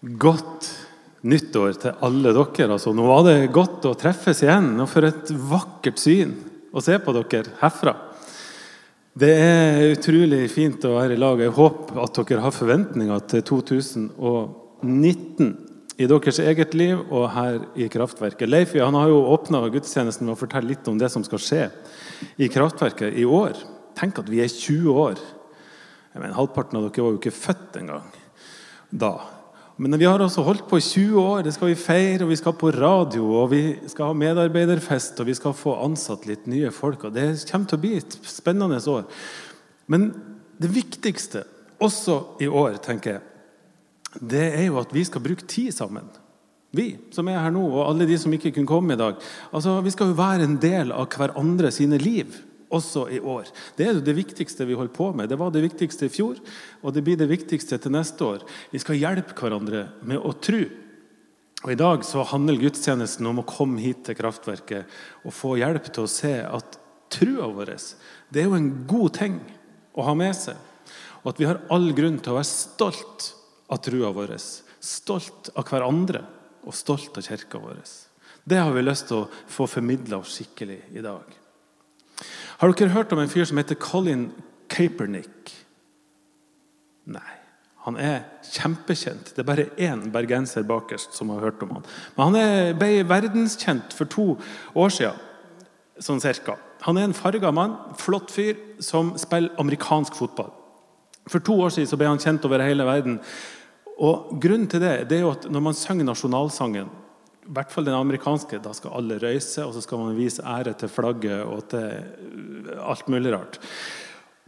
Godt 0.00 0.68
nyttår 1.28 1.74
til 1.76 2.04
alle 2.06 2.30
dere. 2.32 2.70
Altså, 2.72 2.94
nå 2.96 3.04
var 3.04 3.26
det 3.26 3.50
godt 3.52 3.84
å 3.84 3.96
treffes 4.00 4.40
igjen, 4.46 4.72
og 4.80 4.88
for 4.88 5.04
et 5.04 5.28
vakkert 5.28 6.00
syn 6.00 6.32
å 6.72 6.80
se 6.84 6.96
på 7.02 7.12
dere 7.16 7.52
herfra. 7.60 7.94
Det 9.20 9.32
er 9.34 9.90
utrolig 9.90 10.46
fint 10.52 10.84
å 10.88 10.94
være 10.94 11.16
i 11.16 11.20
lag. 11.20 11.40
Jeg 11.42 11.52
håper 11.52 11.98
at 12.00 12.20
dere 12.22 12.44
har 12.46 12.54
forventninger 12.54 13.26
til 13.28 13.42
2019 13.50 15.50
i 16.00 16.06
deres 16.08 16.38
eget 16.40 16.72
liv 16.78 17.02
og 17.02 17.26
her 17.34 17.58
i 17.76 17.90
Kraftverket. 17.92 18.48
Leif 18.48 18.72
han 18.78 18.96
har 18.96 19.10
jo 19.10 19.26
åpna 19.34 19.60
gudstjenesten 19.68 20.24
med 20.24 20.32
å 20.32 20.40
fortelle 20.40 20.70
litt 20.70 20.88
om 20.88 20.96
det 20.96 21.10
som 21.12 21.26
skal 21.26 21.42
skje 21.44 21.66
i 22.40 22.48
Kraftverket 22.48 23.18
i 23.20 23.26
år. 23.28 23.58
Tenk 23.98 24.22
at 24.22 24.32
vi 24.32 24.40
er 24.40 24.48
20 24.48 24.88
år. 24.94 25.20
Jeg 26.14 26.22
mener, 26.22 26.38
Halvparten 26.38 26.80
av 26.80 26.88
dere 26.88 27.04
var 27.04 27.12
jo 27.12 27.20
ikke 27.20 27.36
født 27.36 27.76
engang 27.82 28.08
da. 28.88 29.39
Men 29.80 29.96
vi 29.96 30.04
har 30.04 30.20
altså 30.20 30.42
holdt 30.44 30.66
på 30.68 30.76
i 30.76 30.84
20 30.84 31.20
år. 31.22 31.44
Det 31.46 31.54
skal 31.56 31.70
vi 31.70 31.78
feire, 31.80 32.24
og 32.26 32.30
vi 32.34 32.36
skal 32.36 32.52
på 32.60 32.68
radio, 32.74 33.24
og 33.40 33.46
vi 33.54 33.62
skal 33.88 34.10
ha 34.10 34.16
medarbeiderfest, 34.20 35.22
og 35.22 35.30
vi 35.30 35.36
skal 35.38 35.54
få 35.56 35.72
ansatt 35.86 36.26
litt 36.28 36.44
nye 36.52 36.68
folk. 36.74 37.06
og 37.08 37.14
Det 37.16 37.30
kommer 37.48 37.70
til 37.70 37.78
å 37.78 37.84
bli 37.86 37.94
et 37.96 38.16
spennende 38.28 38.80
år. 38.92 39.06
Men 39.88 40.10
det 40.60 40.68
viktigste 40.74 41.46
også 41.80 42.18
i 42.44 42.50
år, 42.50 42.76
tenker 42.84 43.16
jeg, 43.16 43.24
det 44.20 44.46
er 44.58 44.66
jo 44.66 44.76
at 44.82 44.92
vi 44.92 45.06
skal 45.06 45.24
bruke 45.24 45.48
tid 45.48 45.72
sammen. 45.72 46.12
Vi 46.76 46.90
som 47.14 47.30
er 47.32 47.40
her 47.40 47.54
nå, 47.54 47.64
og 47.64 47.86
alle 47.86 48.04
de 48.06 48.18
som 48.20 48.36
ikke 48.36 48.52
kunne 48.52 48.68
komme 48.68 48.94
i 48.94 49.00
dag. 49.00 49.16
Altså, 49.48 49.80
Vi 49.80 49.90
skal 49.96 50.12
jo 50.12 50.20
være 50.20 50.44
en 50.44 50.60
del 50.60 50.92
av 50.92 51.08
hverandre 51.08 51.72
sine 51.72 51.96
liv 51.96 52.36
også 52.70 53.06
i 53.10 53.20
år. 53.20 53.50
Det 53.76 53.86
er 53.86 54.00
det 54.04 54.16
viktigste 54.16 54.66
vi 54.68 54.76
holder 54.78 54.94
på 54.94 55.10
med. 55.16 55.28
Det 55.30 55.38
var 55.40 55.52
det 55.54 55.64
viktigste 55.64 56.06
i 56.06 56.12
fjor, 56.12 56.38
og 56.82 56.94
det 56.94 57.02
blir 57.06 57.18
det 57.18 57.30
viktigste 57.30 57.78
til 57.78 57.94
neste 57.94 58.24
år. 58.24 58.44
Vi 58.70 58.80
skal 58.82 59.00
hjelpe 59.00 59.36
hverandre 59.36 59.88
med 60.06 60.22
å 60.22 60.32
tro. 60.38 60.62
Og 61.60 61.72
I 61.74 61.76
dag 61.76 62.04
så 62.08 62.24
handler 62.24 62.60
gudstjenesten 62.62 63.26
om 63.28 63.42
å 63.42 63.48
komme 63.48 63.82
hit 63.82 64.06
til 64.06 64.16
kraftverket 64.16 65.00
og 65.26 65.34
få 65.36 65.58
hjelp 65.60 65.90
til 65.92 66.06
å 66.06 66.10
se 66.10 66.38
at 66.40 66.78
trua 67.12 67.50
vår 67.52 67.74
det 68.30 68.42
er 68.42 68.46
jo 68.46 68.56
en 68.56 68.70
god 68.86 69.16
ting 69.18 69.40
å 69.98 70.04
ha 70.06 70.14
med 70.14 70.36
seg. 70.38 70.54
Og 71.20 71.32
at 71.32 71.40
vi 71.40 71.48
har 71.48 71.60
all 71.74 71.90
grunn 71.96 72.20
til 72.22 72.32
å 72.32 72.38
være 72.38 72.48
stolt 72.48 73.26
av 73.70 73.82
trua 73.84 74.12
vår. 74.14 74.36
Stolt 74.80 75.50
av 75.58 75.66
hverandre 75.66 76.22
og 76.62 76.76
stolt 76.76 77.18
av 77.18 77.26
kirka 77.26 77.60
vår. 77.60 77.82
Det 78.46 78.60
har 78.62 78.72
vi 78.72 78.86
lyst 78.86 79.10
til 79.10 79.24
å 79.24 79.28
få 79.50 79.66
formidla 79.68 80.22
skikkelig 80.24 80.78
i 80.96 81.04
dag. 81.04 81.39
Har 82.60 82.72
dere 82.72 82.94
hørt 82.94 83.12
om 83.12 83.22
en 83.22 83.30
fyr 83.32 83.46
som 83.48 83.60
heter 83.60 83.78
Colin 83.80 84.30
Capernick? 84.68 85.52
Nei. 87.10 87.36
Han 87.86 87.96
er 87.96 88.26
kjempekjent. 88.44 89.32
Det 89.32 89.40
er 89.40 89.48
bare 89.48 89.70
én 89.80 90.02
bergenser 90.12 90.66
bakerst 90.68 91.16
som 91.16 91.30
har 91.32 91.40
hørt 91.46 91.62
om 91.64 91.78
han. 91.78 91.86
Men 92.16 92.34
han 92.34 92.76
ble 92.78 92.90
verdenskjent 93.08 93.94
for 93.96 94.10
to 94.10 94.34
år 94.76 94.92
siden, 94.92 95.16
sånn 96.00 96.20
cirka. 96.20 96.58
Han 96.84 97.00
er 97.00 97.08
en 97.08 97.16
farga 97.16 97.52
mann, 97.52 97.78
flott 98.00 98.32
fyr, 98.32 98.58
som 98.84 99.14
spiller 99.20 99.56
amerikansk 99.60 100.16
fotball. 100.16 100.52
For 101.28 101.40
to 101.44 101.56
år 101.64 101.72
siden 101.72 102.00
ble 102.00 102.08
han 102.12 102.20
kjent 102.20 102.44
over 102.48 102.64
hele 102.64 102.84
verden. 102.88 103.18
Og 104.00 104.36
Grunnen 104.40 104.68
til 104.68 104.84
det, 104.84 104.94
det 105.08 105.18
er 105.18 105.24
jo 105.24 105.34
at 105.34 105.48
når 105.52 105.64
man 105.64 105.76
synger 105.76 106.08
nasjonalsangen, 106.08 106.88
i 107.50 107.54
hvert 107.56 107.72
fall 107.72 107.88
den 107.88 107.96
amerikanske, 107.98 108.60
da 108.62 108.70
skal 108.76 108.94
alle 108.94 109.16
røyse, 109.18 109.64
og 109.66 109.74
så 109.74 109.82
skal 109.82 109.98
man 109.98 110.14
vise 110.14 110.44
ære 110.46 110.76
til 110.78 110.90
flagget 110.92 111.42
og 111.42 111.64
til 111.72 112.76
alt 112.78 113.08
mulig 113.10 113.32
rart. 113.34 113.58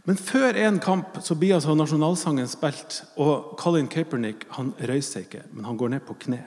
Men 0.07 0.19
før 0.19 0.55
en 0.59 0.79
kamp 0.83 1.19
så 1.23 1.35
blir 1.35 1.57
altså 1.57 1.75
nasjonalsangen 1.75 2.47
spilt, 2.47 3.01
og 3.19 3.57
Colin 3.59 3.91
Kaepernick 3.91 4.47
han 4.55 4.71
røyser 4.79 5.25
ikke, 5.27 5.43
men 5.51 5.67
han 5.67 5.79
går 5.79 5.91
ned 5.95 6.07
på 6.07 6.15
kne. 6.25 6.41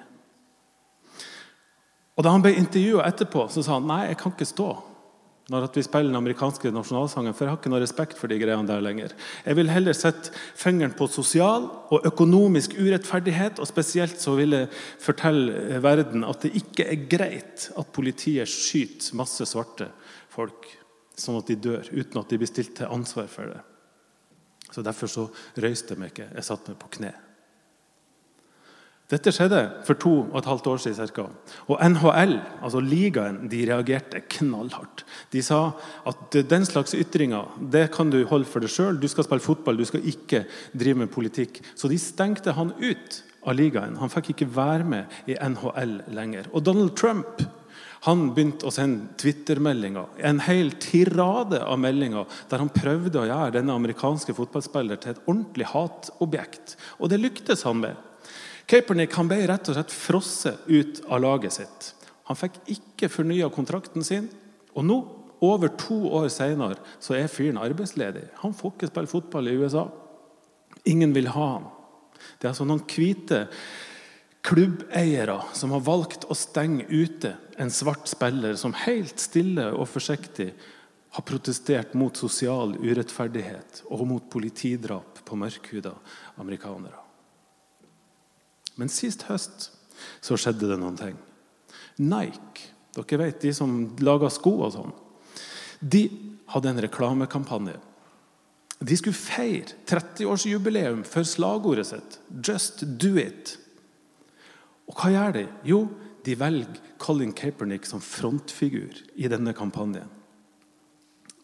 Og 2.16 2.24
Da 2.24 2.32
han 2.32 2.44
ble 2.44 2.54
intervjua 2.56 3.04
etterpå, 3.04 3.44
så 3.52 3.60
sa 3.62 3.76
han 3.76 3.88
nei, 3.88 4.06
jeg 4.08 4.20
kan 4.22 4.32
ikke 4.32 4.48
stå 4.48 4.70
når 5.46 5.68
vi 5.76 5.82
spiller 5.86 6.10
den 6.10 6.18
amerikanske 6.18 6.72
nasjonalsangen, 6.74 7.34
for 7.34 7.46
jeg 7.46 7.52
har 7.52 7.60
ikke 7.60 7.70
noe 7.70 7.82
respekt 7.82 8.18
for 8.18 8.30
de 8.30 8.38
greiene 8.40 8.66
der 8.66 8.82
lenger. 8.82 9.12
Jeg 9.46 9.58
vil 9.58 9.70
heller 9.70 9.94
sette 9.94 10.32
fingeren 10.58 10.96
på 10.98 11.06
sosial 11.06 11.68
og 11.94 12.08
økonomisk 12.08 12.74
urettferdighet, 12.80 13.60
og 13.62 13.70
spesielt 13.70 14.18
så 14.18 14.34
vil 14.38 14.56
jeg 14.56 14.72
fortelle 15.02 15.78
verden 15.84 16.26
at 16.26 16.42
det 16.42 16.56
ikke 16.58 16.88
er 16.90 17.06
greit 17.06 17.68
at 17.78 17.94
politiet 17.94 18.50
skyter 18.50 19.14
masse 19.22 19.46
svarte 19.46 19.92
folk 20.34 20.66
sånn 21.16 21.38
at 21.38 21.48
de 21.48 21.60
dør, 21.68 21.86
uten 21.94 22.20
at 22.20 22.32
de 22.32 22.40
blir 22.42 22.50
stilt 22.50 22.74
til 22.80 22.90
ansvar 22.90 23.30
for 23.30 23.54
det. 23.54 23.62
Så 24.74 24.82
Derfor 24.82 25.08
så 25.08 25.28
røyste 25.62 25.94
jeg 25.94 26.02
meg 26.02 26.10
ikke. 26.12 26.32
Jeg 26.34 26.48
satte 26.50 26.74
meg 26.74 26.82
på 26.82 26.90
kne. 26.98 27.14
Dette 29.06 29.30
skjedde 29.30 29.60
for 29.86 29.98
to 30.02 30.12
og 30.24 30.38
et 30.40 30.48
halvt 30.50 30.66
år 30.66 30.80
siden. 30.82 31.10
ca. 31.14 31.28
Og 31.70 31.78
NHL, 31.78 32.40
altså 32.62 32.80
ligaen, 32.82 33.44
de 33.48 33.62
reagerte 33.68 34.20
knallhardt. 34.34 35.04
De 35.30 35.42
sa 35.42 35.76
at 36.06 36.38
den 36.50 36.66
slags 36.66 36.94
ytringer 36.94 37.54
det 37.70 37.92
kan 37.94 38.10
du 38.10 38.24
holde 38.26 38.50
for 38.50 38.60
deg 38.60 38.72
sjøl. 38.72 38.98
Du 38.98 39.06
skal 39.06 39.24
spille 39.24 39.44
fotball, 39.44 39.78
du 39.78 39.86
skal 39.86 40.02
ikke 40.02 40.42
drive 40.74 41.04
med 41.04 41.12
politikk. 41.14 41.62
Så 41.78 41.88
de 41.88 41.98
stengte 42.02 42.56
han 42.56 42.74
ut 42.82 43.22
av 43.46 43.54
ligaen. 43.54 43.94
Han 44.02 44.10
fikk 44.10 44.32
ikke 44.34 44.50
være 44.56 44.84
med 44.84 45.30
i 45.30 45.38
NHL 45.38 46.00
lenger. 46.10 46.50
Og 46.52 46.66
Donald 46.66 46.96
Trump 46.98 47.46
han 48.06 48.28
begynte 48.34 48.66
å 48.68 48.74
sende 48.74 49.16
Twitter-meldinger, 49.18 50.10
en 50.28 50.38
hel 50.44 50.68
tirade 50.82 51.58
av 51.64 51.78
meldinger 51.80 52.26
der 52.50 52.62
han 52.62 52.70
prøvde 52.70 53.22
å 53.22 53.26
gjøre 53.26 53.54
denne 53.56 53.74
amerikanske 53.74 54.34
fotballspilleren 54.36 55.00
til 55.02 55.14
et 55.14 55.22
ordentlig 55.24 55.66
hatobjekt. 55.72 56.76
Og 57.00 57.10
det 57.10 57.22
lyktes 57.22 57.64
han 57.66 57.80
med. 57.82 57.96
Kaepernick 58.66 59.14
han 59.14 59.28
ble 59.30 59.44
rett 59.46 59.68
og 59.70 59.76
slett 59.76 59.94
frosset 59.94 60.66
ut 60.66 61.04
av 61.06 61.22
laget 61.22 61.54
sitt. 61.54 61.92
Han 62.26 62.38
fikk 62.38 62.58
ikke 62.74 63.10
fornya 63.12 63.48
kontrakten 63.54 64.04
sin. 64.06 64.26
Og 64.74 64.84
nå, 64.86 64.96
over 65.46 65.70
to 65.78 65.98
år 66.16 66.28
senere, 66.32 66.80
så 66.98 67.14
er 67.14 67.30
fyren 67.30 67.60
arbeidsledig. 67.60 68.24
Han 68.42 68.54
får 68.56 68.74
ikke 68.74 68.90
spille 68.90 69.10
fotball 69.10 69.50
i 69.50 69.56
USA. 69.60 69.84
Ingen 70.88 71.14
vil 71.14 71.30
ha 71.34 71.50
ham. 71.56 71.68
Det 72.40 72.48
er 72.48 72.54
altså 72.54 72.66
noen 72.66 72.82
hvite 72.88 73.44
klubbeiere 74.46 75.38
som 75.58 75.74
har 75.74 75.84
valgt 75.86 76.26
å 76.30 76.36
stenge 76.38 76.86
ute 76.88 77.34
en 77.58 77.72
svart 77.72 78.08
spiller 78.10 78.58
som 78.58 78.74
helt 78.86 79.20
stille 79.20 79.68
og 79.74 79.88
forsiktig 79.90 80.50
har 81.16 81.24
protestert 81.26 81.94
mot 81.98 82.16
sosial 82.18 82.74
urettferdighet 82.82 83.84
og 83.88 84.06
mot 84.08 84.30
politidrap 84.30 85.22
på 85.26 85.38
mørkhuda 85.38 85.94
amerikanere. 86.42 87.05
Men 88.76 88.92
sist 88.92 89.26
høst 89.30 89.70
så 90.24 90.36
skjedde 90.38 90.68
det 90.70 90.78
noen 90.80 90.98
ting. 90.98 91.16
Nike, 92.02 92.72
dere 92.96 93.20
vet, 93.24 93.40
de 93.40 93.52
som 93.56 93.76
lager 94.04 94.32
sko 94.32 94.52
og 94.66 94.72
sånn, 94.74 94.94
de 95.80 96.06
hadde 96.52 96.72
en 96.72 96.82
reklamekampanje. 96.84 97.76
De 98.76 98.96
skulle 98.98 99.16
feire 99.16 99.76
30-årsjubileum 99.88 101.02
for 101.08 101.24
slagordet 101.24 101.86
sitt 101.88 102.18
'Just 102.28 102.84
do 103.00 103.16
it'. 103.16 103.56
Og 104.88 104.94
hva 104.94 105.10
gjør 105.10 105.32
de? 105.32 105.46
Jo, 105.64 105.88
de 106.24 106.34
velger 106.34 106.80
Colin 106.98 107.32
Kaepernick 107.32 107.86
som 107.86 108.00
frontfigur 108.00 109.00
i 109.16 109.28
denne 109.28 109.54
kampanjen. 109.54 110.10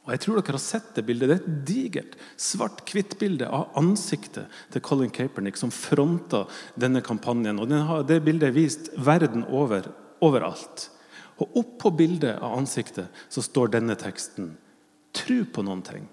Og 0.02 0.10
jeg 0.10 0.22
tror 0.24 0.40
dere 0.40 0.56
har 0.56 0.62
sett 0.62 0.94
det 0.96 1.04
bildet. 1.06 1.30
Det 1.30 1.34
er 1.36 1.42
et 1.42 1.66
digert 1.68 2.16
svart-hvitt-bilde 2.40 3.46
av 3.46 3.76
ansiktet 3.78 4.50
til 4.74 4.82
Colin 4.82 5.12
Kaepernick 5.14 5.60
som 5.60 5.70
fronta 5.70 6.42
denne 6.74 7.04
kampanjen. 7.06 7.60
Og 7.62 8.06
Det 8.08 8.18
bildet 8.24 8.48
er 8.48 8.56
vist 8.56 8.90
verden 8.98 9.46
over, 9.46 9.86
overalt. 10.20 10.88
Og 11.38 11.54
oppå 11.62 11.94
bildet 11.94 12.34
av 12.42 12.58
ansiktet 12.58 13.22
så 13.30 13.44
står 13.46 13.76
denne 13.76 13.94
teksten. 13.98 14.56
Tru 15.14 15.44
på 15.44 15.62
noen 15.62 15.84
ting, 15.86 16.06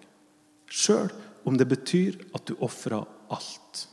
sjøl 0.68 1.10
om 1.48 1.58
det 1.58 1.70
betyr 1.72 2.20
at 2.36 2.46
du 2.46 2.58
ofrer 2.62 3.08
alt. 3.32 3.86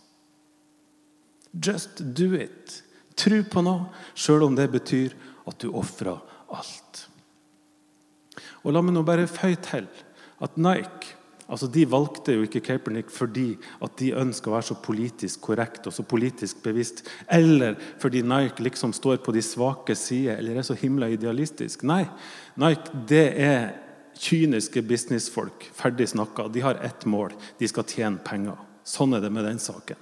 Just 1.57 2.03
do 2.17 2.35
it. 2.37 2.83
Tru 3.17 3.41
på 3.49 3.63
noe, 3.65 3.89
sjøl 4.19 4.45
om 4.45 4.57
det 4.59 4.69
betyr 4.75 5.15
at 5.49 5.61
du 5.63 5.71
ofrer 5.73 6.19
alt. 6.53 7.07
Og 8.67 8.75
La 8.75 8.83
meg 8.83 8.97
nå 8.97 9.05
bare 9.07 9.29
føye 9.31 9.59
til 9.63 9.87
at 10.43 10.59
Nike 10.59 11.15
altså 11.47 11.69
de 11.71 11.85
valgte 11.87 12.35
jo 12.35 12.43
ikke 12.43 12.63
Kaepernick 12.67 13.11
fordi 13.15 13.53
at 13.85 13.95
de 14.01 14.11
ønsker 14.19 14.51
å 14.51 14.57
være 14.57 14.69
så 14.73 14.77
politisk 14.83 15.45
korrekt 15.47 15.87
og 15.87 15.95
så 15.95 16.03
politisk 16.03 16.59
bevisst, 16.65 17.05
eller 17.31 17.77
fordi 18.03 18.25
Nike 18.27 18.65
liksom 18.67 18.95
står 18.97 19.21
på 19.23 19.35
de 19.37 19.45
svake 19.47 19.95
sider 19.99 20.41
eller 20.41 20.59
er 20.59 20.67
så 20.67 20.75
himla 20.79 21.09
idealistisk. 21.15 21.85
Nei, 21.87 22.03
Nike 22.59 23.05
det 23.09 23.27
er 23.47 23.69
kyniske 24.19 24.83
businessfolk. 24.89 25.69
Ferdig 25.77 26.09
snakka. 26.09 26.49
De 26.49 26.63
har 26.65 26.81
ett 26.85 27.05
mål. 27.07 27.35
De 27.61 27.69
skal 27.69 27.85
tjene 27.85 28.23
penger. 28.25 28.59
Sånn 28.87 29.15
er 29.15 29.23
det 29.23 29.31
med 29.35 29.45
den 29.47 29.61
saken. 29.63 29.99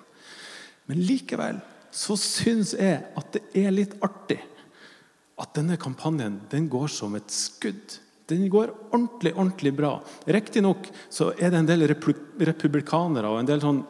Men 0.89 1.01
likevel 1.05 1.61
så 1.95 2.17
syns 2.19 2.75
jeg 2.79 3.01
at 3.17 3.37
det 3.37 3.45
er 3.59 3.75
litt 3.75 3.95
artig 4.05 4.41
at 5.41 5.55
denne 5.57 5.77
kampanjen 5.81 6.41
den 6.51 6.69
går 6.71 6.89
som 6.95 7.15
et 7.19 7.31
skudd 7.33 7.99
den 8.31 8.47
går 8.49 8.73
ordentlig 8.91 9.35
ordentlig 9.35 9.75
bra. 9.77 9.99
Riktignok 10.27 10.87
er 11.37 11.51
det 11.51 11.59
en 11.59 11.69
del 11.69 11.87
republikanere 11.91 13.29
og 13.29 13.41
en 13.41 13.51
del 13.51 13.61
sånn 13.63 13.83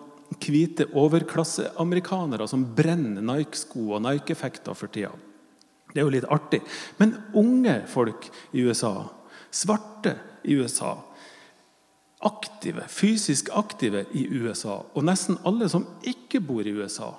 hvite 0.42 0.88
overklasseamerikanere 0.98 2.48
som 2.50 2.64
brenner 2.75 3.22
Nike-sko 3.22 3.92
og 3.94 4.02
Nike-effekter 4.02 4.75
for 4.75 4.90
tida. 4.90 5.12
Det 5.92 6.02
er 6.02 6.08
jo 6.08 6.14
litt 6.16 6.31
artig. 6.32 6.60
Men 6.98 7.14
unge 7.38 7.81
folk 7.86 8.26
i 8.52 8.64
USA, 8.66 9.06
svarte 9.54 10.16
i 10.42 10.56
USA, 10.58 10.96
aktive, 12.25 12.88
fysisk 12.88 13.52
aktive 13.54 14.06
i 14.16 14.25
USA, 14.32 14.80
og 14.82 15.06
nesten 15.06 15.38
alle 15.46 15.69
som 15.70 15.87
ikke 16.08 16.42
bor 16.42 16.66
i 16.66 16.75
USA, 16.75 17.12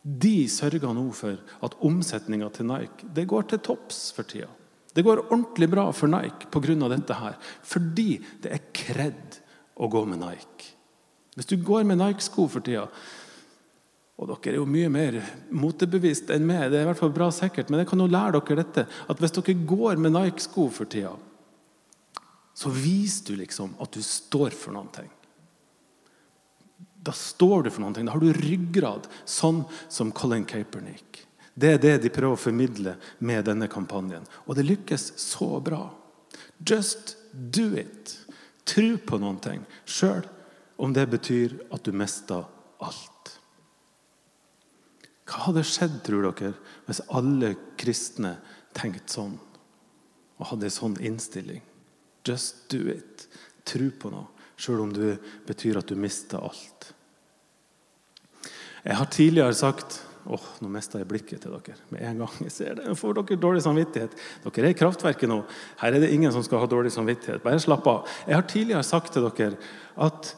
de 0.00 0.48
sørger 0.48 0.94
nå 0.96 1.10
for 1.12 1.36
at 1.60 1.76
omsetninga 1.84 2.48
til 2.54 2.70
Nike 2.70 3.10
det 3.12 3.26
går 3.28 3.50
til 3.50 3.60
topps 3.66 4.06
for 4.16 4.24
tida. 4.24 4.48
Det 4.94 5.04
går 5.06 5.24
ordentlig 5.28 5.68
bra 5.70 5.86
for 5.94 6.10
Nike 6.10 6.50
pga. 6.50 6.88
dette 6.88 7.14
her, 7.14 7.36
fordi 7.62 8.20
det 8.42 8.52
er 8.52 8.70
kred 8.72 9.40
å 9.76 9.88
gå 9.88 10.04
med 10.04 10.18
Nike. 10.18 10.74
Hvis 11.36 11.46
du 11.46 11.56
går 11.56 11.84
med 11.84 11.98
Nike-sko 11.98 12.48
for 12.48 12.60
tida 12.60 12.88
og 14.20 14.28
dere 14.28 14.52
er 14.52 14.58
jo 14.58 14.66
mye 14.68 14.88
mer 14.92 15.14
motebevisst 15.56 16.28
enn 16.34 16.44
meg, 16.44 16.66
det 16.68 16.76
er 16.76 16.84
i 16.84 16.88
hvert 16.90 16.98
fall 17.00 17.12
bra 17.14 17.30
sikkert, 17.32 17.70
men 17.72 17.80
jeg 17.80 17.88
kan 17.88 18.02
jo 18.02 18.08
lære 18.10 18.36
dere 18.36 18.58
dette, 18.58 18.82
at 18.84 19.22
hvis 19.22 19.32
dere 19.32 19.54
går 19.64 19.96
med 19.96 20.12
Nike-sko 20.12 20.66
for 20.68 20.90
tida, 20.92 21.14
så 22.52 22.68
viser 22.74 23.30
du 23.30 23.40
liksom 23.40 23.72
at 23.80 23.96
du 23.96 24.02
står 24.04 24.52
for 24.52 24.76
noe. 24.76 25.06
Da 27.00 27.14
står 27.16 27.64
du 27.64 27.70
for 27.72 27.80
noe. 27.80 27.96
Da 27.96 28.12
har 28.12 28.20
du 28.20 28.36
ryggrad, 28.36 29.08
sånn 29.24 29.62
som 29.88 30.12
Colin 30.12 30.44
Kaepernick. 30.44 31.22
Det 31.60 31.74
er 31.74 31.80
det 31.82 31.96
de 32.04 32.12
prøver 32.12 32.38
å 32.38 32.40
formidle 32.40 32.94
med 33.26 33.44
denne 33.48 33.68
kampanjen. 33.68 34.24
Og 34.46 34.56
det 34.56 34.64
lykkes 34.68 35.10
så 35.20 35.58
bra. 35.64 35.82
Just 36.64 37.16
do 37.32 37.74
it. 37.76 38.16
Tro 38.64 38.94
på 39.04 39.18
noe 39.20 39.56
sjøl 39.88 40.24
om 40.80 40.94
det 40.96 41.06
betyr 41.12 41.58
at 41.74 41.84
du 41.84 41.92
mister 41.92 42.46
alt. 42.80 43.34
Hva 45.28 45.44
hadde 45.46 45.62
skjedd, 45.66 46.00
tror 46.06 46.30
dere, 46.30 46.54
hvis 46.88 47.02
alle 47.14 47.52
kristne 47.78 48.34
tenkte 48.74 49.14
sånn 49.14 49.36
og 50.40 50.48
hadde 50.50 50.70
en 50.70 50.74
sånn 50.74 50.96
innstilling? 51.04 51.60
Just 52.26 52.68
do 52.72 52.88
it. 52.90 53.26
Tro 53.68 53.90
på 54.00 54.10
noe, 54.12 54.30
sjøl 54.56 54.86
om 54.86 54.94
det 54.96 55.18
betyr 55.46 55.78
at 55.80 55.90
du 55.90 55.98
mister 56.00 56.40
alt. 56.40 56.90
Jeg 58.80 58.96
har 58.96 59.12
tidligere 59.12 59.54
sagt 59.54 60.00
Åh, 60.30 60.38
oh, 60.38 60.50
nå 60.62 60.68
mista 60.70 61.00
jeg 61.00 61.08
blikket 61.10 61.42
til 61.42 61.50
dere 61.56 61.74
med 61.90 62.04
en 62.06 62.20
gang. 62.22 62.34
jeg 62.44 62.52
ser 62.54 62.76
det. 62.78 62.86
Nå 62.86 62.94
får 62.98 63.16
dere 63.18 63.40
dårlig 63.42 63.64
samvittighet. 63.64 64.14
Dere 64.44 64.68
er 64.68 64.76
i 64.76 64.78
kraftverket 64.78 65.30
nå. 65.30 65.40
Her 65.80 65.96
er 65.96 66.04
det 66.04 66.12
ingen 66.14 66.30
som 66.34 66.44
skal 66.46 66.62
ha 66.62 66.70
dårlig 66.70 66.92
samvittighet. 66.94 67.42
Bare 67.42 67.58
slapp 67.62 67.88
av. 67.90 68.06
Jeg 68.28 68.38
har 68.38 68.46
tidligere 68.46 68.86
sagt 68.86 69.10
til 69.16 69.26
dere 69.26 69.58
at 70.06 70.32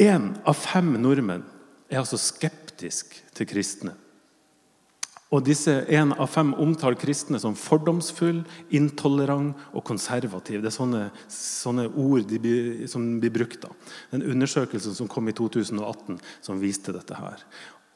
én 0.00 0.30
av 0.48 0.56
fem 0.56 0.94
nordmenn 1.02 1.44
er 1.90 2.00
altså 2.00 2.16
skeptisk 2.22 3.18
til 3.36 3.50
kristne. 3.50 3.92
Og 5.28 5.44
disse 5.44 5.74
én 5.92 6.14
av 6.16 6.30
fem 6.32 6.54
omtaler 6.56 6.96
kristne 6.96 7.36
som 7.42 7.56
fordomsfull, 7.58 8.40
intolerant 8.72 9.58
og 9.76 9.84
konservativ. 9.84 10.62
Det 10.62 10.70
er 10.70 10.76
sånne, 10.78 11.02
sånne 11.32 11.84
ord 12.00 12.24
de 12.30 12.88
som 12.88 13.04
blir 13.20 13.34
brukt. 13.34 13.60
da. 13.60 13.68
Den 14.14 14.24
undersøkelsen 14.24 14.96
som 14.96 15.10
kom 15.12 15.28
i 15.28 15.36
2018, 15.36 16.16
som 16.40 16.62
viste 16.62 16.96
dette 16.96 17.20
her. 17.20 17.44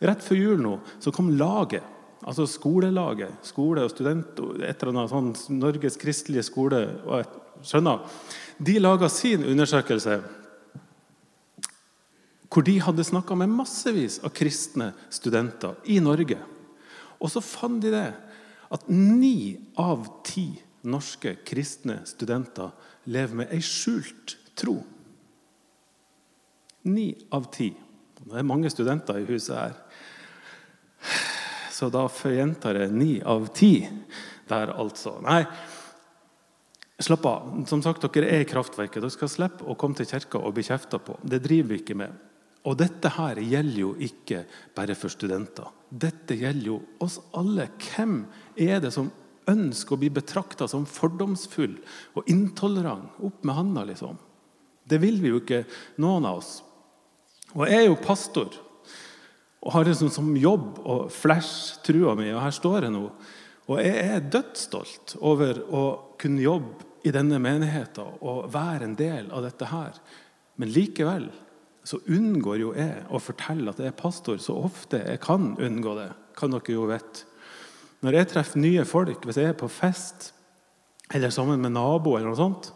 Rett 0.02 0.24
før 0.24 0.38
jul 0.38 0.62
nå 0.62 0.76
så 1.02 1.12
kom 1.14 1.30
laget, 1.38 1.84
altså 2.22 2.46
skolelaget, 2.50 3.34
skole 3.46 3.84
og 3.86 3.92
student, 3.92 4.40
et 4.62 4.82
eller 4.82 4.92
annet 4.92 5.12
sånn 5.12 5.58
Norges 5.58 5.98
kristelige 6.00 6.46
skole 6.46 6.84
skjønner, 7.62 8.02
De 8.58 8.78
laga 8.78 9.08
sin 9.10 9.44
undersøkelse 9.46 10.20
hvor 12.52 12.64
de 12.66 12.74
hadde 12.84 13.04
snakka 13.04 13.36
med 13.40 13.48
massevis 13.48 14.18
av 14.20 14.34
kristne 14.36 14.90
studenter 15.08 15.78
i 15.88 15.96
Norge. 16.04 16.36
Og 17.16 17.30
så 17.32 17.40
fant 17.40 17.80
de 17.80 17.92
det 17.94 18.10
at 18.72 18.88
ni 18.92 19.56
av 19.80 20.04
ti 20.26 20.50
norske 20.88 21.36
kristne 21.46 22.00
studenter 22.08 22.72
lever 23.12 23.42
med 23.42 23.54
ei 23.54 23.62
skjult 23.64 24.36
tro. 24.58 24.76
Ni 26.92 27.12
av 27.32 27.48
ti. 27.54 27.70
Det 28.22 28.38
er 28.38 28.46
mange 28.46 28.70
studenter 28.70 29.20
i 29.20 29.26
huset 29.28 29.56
her. 29.56 29.76
Så 31.82 31.88
da 31.90 32.04
forgjentar 32.06 32.76
jeg 32.78 32.92
ni 32.94 33.12
av 33.26 33.48
ti 33.58 33.80
der, 34.46 34.70
altså. 34.70 35.16
Nei, 35.24 35.40
slapp 37.02 37.26
av. 37.26 37.48
Som 37.66 37.82
sagt, 37.82 38.06
Dere 38.14 38.28
er 38.30 38.44
i 38.44 38.46
kraftverket. 38.46 39.00
Dere 39.02 39.10
skal 39.10 39.32
slippe 39.32 39.66
å 39.66 39.74
komme 39.74 39.98
til 39.98 40.06
kirka 40.06 40.38
og 40.38 40.54
bli 40.54 40.62
kjefta 40.68 41.00
på. 41.02 41.16
Det 41.26 41.42
driver 41.42 41.72
vi 41.72 41.80
ikke 41.82 41.98
med. 41.98 42.14
Og 42.70 42.78
dette 42.78 43.10
her 43.16 43.42
gjelder 43.42 43.80
jo 43.80 43.90
ikke 43.98 44.44
bare 44.78 44.94
for 44.94 45.10
studenter. 45.10 45.74
Dette 45.90 46.38
gjelder 46.38 46.70
jo 46.70 46.78
oss 47.02 47.18
alle. 47.34 47.66
Hvem 47.82 48.20
er 48.54 48.78
det 48.86 48.94
som 48.94 49.10
ønsker 49.50 49.98
å 49.98 50.02
bli 50.04 50.14
betrakta 50.14 50.70
som 50.70 50.86
fordomsfull 50.86 51.80
og 52.14 52.30
intolerant? 52.30 53.18
Opp 53.26 53.42
med 53.42 53.58
handa, 53.58 53.88
liksom. 53.90 54.22
Det 54.86 55.02
vil 55.02 55.18
vi 55.18 55.34
jo 55.34 55.42
ikke, 55.42 55.64
noen 55.98 56.30
av 56.30 56.44
oss. 56.44 56.60
Og 57.56 57.66
jeg 57.66 57.82
er 57.82 57.90
jo 57.90 58.04
pastor 58.06 58.54
og 59.62 59.74
har 59.76 59.86
liksom 59.86 60.10
som 60.10 60.32
jobb 60.36 60.80
å 60.82 60.96
flashe 61.12 61.78
trua 61.86 62.16
mi, 62.18 62.32
og 62.34 62.42
her 62.42 62.54
står 62.54 62.88
jeg 62.88 62.94
nå. 62.94 63.04
Og 63.70 63.78
jeg 63.78 64.00
er 64.02 64.26
dødsstolt 64.26 65.16
over 65.22 65.60
å 65.70 65.84
kunne 66.20 66.42
jobbe 66.42 66.90
i 67.06 67.12
denne 67.14 67.38
menigheten 67.42 68.18
og 68.22 68.50
være 68.52 68.88
en 68.88 68.98
del 68.98 69.30
av 69.34 69.46
dette 69.46 69.70
her. 69.70 69.94
Men 70.58 70.74
likevel 70.74 71.28
så 71.86 71.98
unngår 72.10 72.58
jo 72.60 72.74
jeg 72.78 73.06
å 73.10 73.20
fortelle 73.22 73.70
at 73.70 73.80
jeg 73.82 73.90
er 73.90 73.98
pastor 73.98 74.38
så 74.42 74.54
ofte 74.66 75.00
jeg 75.02 75.22
kan 75.22 75.54
unngå 75.58 75.94
det. 75.98 76.10
kan 76.38 76.50
dere 76.50 76.74
jo 76.74 76.86
vite. 76.88 77.26
Når 78.02 78.18
jeg 78.18 78.28
treffer 78.32 78.58
nye 78.58 78.84
folk, 78.84 79.24
hvis 79.26 79.38
jeg 79.38 79.52
er 79.52 79.58
på 79.58 79.68
fest 79.70 80.32
eller 81.12 81.30
sammen 81.30 81.60
med 81.60 81.74
naboer, 81.74 82.20
eller 82.20 82.32
noe 82.32 82.38
sånt, 82.38 82.72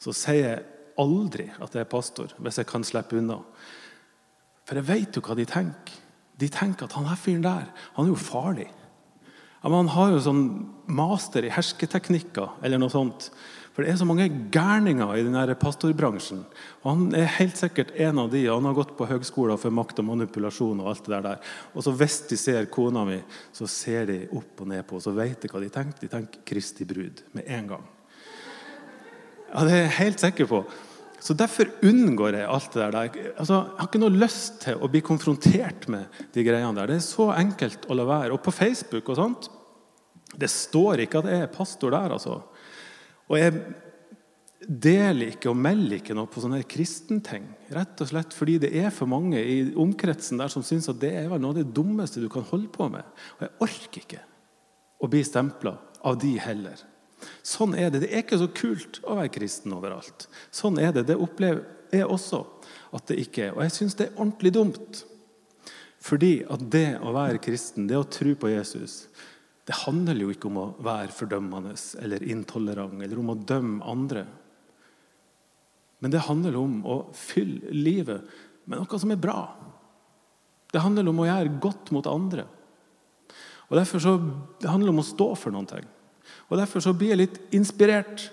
så 0.00 0.12
sier 0.12 0.42
jeg 0.42 0.64
aldri 1.00 1.46
at 1.60 1.72
jeg 1.72 1.84
er 1.84 1.88
pastor 1.88 2.32
hvis 2.36 2.58
jeg 2.60 2.68
kan 2.68 2.84
slippe 2.84 3.16
unna. 3.16 3.38
For 4.66 4.80
jeg 4.80 4.88
vet 4.88 5.16
jo 5.16 5.22
hva 5.24 5.36
de 5.38 5.46
tenker. 5.48 6.02
De 6.40 6.48
tenker 6.52 6.86
at 6.86 6.96
han 6.98 7.08
her 7.08 7.20
fyren 7.20 7.44
der 7.44 7.68
han 7.96 8.06
er 8.06 8.12
jo 8.12 8.20
farlig. 8.20 8.68
Ja, 9.62 9.72
han 9.72 9.90
har 9.90 10.12
jo 10.12 10.22
sånn 10.22 10.42
master 10.86 11.46
i 11.46 11.50
hersketeknikker 11.50 12.60
eller 12.62 12.78
noe 12.78 12.92
sånt. 12.92 13.30
For 13.76 13.84
det 13.84 13.90
er 13.92 13.98
så 14.00 14.06
mange 14.08 14.24
gærninger 14.54 15.10
i 15.18 15.24
denne 15.26 15.54
pastorbransjen. 15.60 16.46
Og 16.80 16.86
Han 16.86 17.02
er 17.12 17.26
helt 17.34 17.58
sikkert 17.60 17.90
en 18.00 18.22
av 18.22 18.30
de. 18.32 18.46
Han 18.48 18.64
har 18.64 18.76
gått 18.78 18.94
på 18.96 19.04
høgskoler 19.04 19.58
for 19.60 19.74
makt 19.74 20.00
og 20.00 20.06
manipulasjon. 20.08 20.80
Og 20.80 20.88
alt 20.88 21.10
det 21.10 21.18
der. 21.26 21.42
Og 21.74 21.84
så 21.84 21.92
hvis 21.92 22.22
de 22.30 22.38
ser 22.40 22.70
kona 22.72 23.04
mi, 23.04 23.18
så 23.52 23.68
ser 23.68 24.08
de 24.08 24.16
opp 24.32 24.62
og 24.64 24.70
ned 24.70 24.80
på 24.86 24.96
henne. 24.96 25.04
så 25.04 25.12
vet 25.12 25.44
de 25.44 25.50
hva 25.52 25.60
de 25.60 25.68
tenker. 25.68 26.00
De 26.00 26.08
tenker 26.08 26.46
Kristi 26.48 26.88
brud 26.88 27.20
med 27.36 27.44
en 27.44 27.68
gang. 27.74 27.84
Ja, 29.52 29.64
Det 29.64 29.72
er 29.72 29.82
jeg 29.82 29.98
helt 29.98 30.20
sikker 30.24 30.46
på. 30.46 30.64
Så 31.20 31.34
Derfor 31.34 31.70
unngår 31.86 32.36
jeg 32.40 32.48
alt 32.50 32.74
det 32.74 32.88
der. 32.92 33.16
Altså, 33.38 33.60
jeg 33.62 33.78
har 33.78 33.88
ikke 33.88 34.02
noe 34.02 34.20
lyst 34.20 34.60
til 34.66 34.82
å 34.82 34.90
bli 34.92 35.00
konfrontert 35.04 35.88
med 35.92 36.20
de 36.34 36.44
greiene 36.46 36.76
der. 36.76 36.92
Det 36.92 36.98
er 37.00 37.06
så 37.06 37.30
enkelt 37.34 37.88
å 37.88 37.96
la 37.96 38.06
være. 38.08 38.34
Og 38.36 38.42
på 38.44 38.54
Facebook 38.54 39.08
og 39.12 39.18
sånt, 39.18 39.48
det 40.36 40.50
står 40.52 41.06
ikke 41.06 41.22
at 41.22 41.30
jeg 41.32 41.46
er 41.46 41.52
pastor 41.52 41.94
der. 41.94 42.14
altså. 42.18 42.40
Og 43.26 43.38
jeg 43.40 43.56
deler 44.66 45.30
ikke 45.34 45.50
og 45.52 45.58
melder 45.60 46.00
ikke 46.00 46.16
noe 46.16 46.30
på 46.30 46.42
sånne 46.42 46.62
kristenting. 46.68 47.46
Rett 47.74 48.00
og 48.02 48.10
slett 48.10 48.34
fordi 48.34 48.58
det 48.62 48.72
er 48.78 48.92
for 48.94 49.10
mange 49.10 49.40
i 49.40 49.58
omkretsen 49.78 50.40
der 50.40 50.52
som 50.52 50.64
syns 50.66 50.88
at 50.92 51.00
det 51.02 51.12
er 51.20 51.30
noe 51.30 51.52
av 51.52 51.60
det 51.60 51.68
dummeste 51.76 52.22
du 52.22 52.28
kan 52.32 52.46
holde 52.48 52.70
på 52.74 52.88
med. 52.92 53.06
Og 53.38 53.46
jeg 53.46 53.54
orker 53.68 54.02
ikke 54.02 54.22
å 55.02 55.10
bli 55.12 55.22
stempla 55.26 55.76
av 56.06 56.18
de 56.22 56.34
heller. 56.40 56.80
Sånn 57.46 57.74
er 57.78 57.90
det. 57.90 58.04
Det 58.04 58.12
er 58.12 58.24
ikke 58.24 58.40
så 58.40 58.48
kult 58.52 59.00
å 59.04 59.18
være 59.18 59.32
kristen 59.34 59.74
overalt. 59.76 60.28
Sånn 60.54 60.80
er 60.82 60.94
det. 60.96 61.06
Det 61.10 61.18
opplever 61.20 61.64
jeg 61.94 62.08
også 62.08 62.42
at 62.96 63.06
det 63.10 63.20
ikke 63.22 63.48
er. 63.48 63.54
Og 63.56 63.62
jeg 63.66 63.76
syns 63.76 63.98
det 63.98 64.08
er 64.08 64.18
ordentlig 64.18 64.52
dumt. 64.56 65.02
Fordi 66.06 66.34
at 66.52 66.62
det 66.72 66.88
å 67.02 67.14
være 67.14 67.42
kristen, 67.42 67.88
det 67.90 67.98
å 67.98 68.06
tro 68.06 68.34
på 68.38 68.50
Jesus, 68.52 69.06
det 69.66 69.80
handler 69.82 70.20
jo 70.22 70.30
ikke 70.30 70.50
om 70.50 70.58
å 70.62 70.72
være 70.86 71.14
fordømmende 71.14 71.74
eller 72.02 72.22
intolerant 72.30 73.02
eller 73.02 73.18
om 73.18 73.32
å 73.32 73.40
dømme 73.48 73.86
andre. 73.90 74.26
Men 75.98 76.12
det 76.12 76.26
handler 76.28 76.58
om 76.60 76.82
å 76.86 76.98
fylle 77.16 77.72
livet 77.74 78.26
med 78.66 78.78
noe 78.78 79.00
som 79.00 79.10
er 79.10 79.18
bra. 79.18 79.40
Det 80.70 80.82
handler 80.84 81.08
om 81.10 81.22
å 81.22 81.26
gjøre 81.26 81.58
godt 81.62 81.90
mot 81.94 82.06
andre. 82.10 82.46
Og 83.66 83.78
derfor 83.78 84.02
så, 84.02 84.14
Det 84.60 84.70
handler 84.70 84.92
om 84.92 85.02
å 85.02 85.06
stå 85.06 85.34
for 85.34 85.50
noe. 85.50 85.82
Og 86.48 86.58
Derfor 86.60 86.84
så 86.84 86.94
blir 86.94 87.14
jeg 87.14 87.22
litt 87.24 87.38
inspirert 87.56 88.28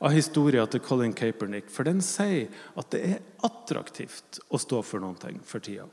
av 0.00 0.14
historien 0.16 0.68
til 0.70 0.80
Colin 0.80 1.12
Kaepernick. 1.16 1.68
For 1.72 1.84
den 1.84 2.00
sier 2.04 2.48
at 2.78 2.88
det 2.94 3.02
er 3.04 3.20
attraktivt 3.44 4.40
å 4.48 4.60
stå 4.60 4.80
for 4.86 5.02
noe 5.02 5.34
for 5.44 5.60
tida. 5.64 5.86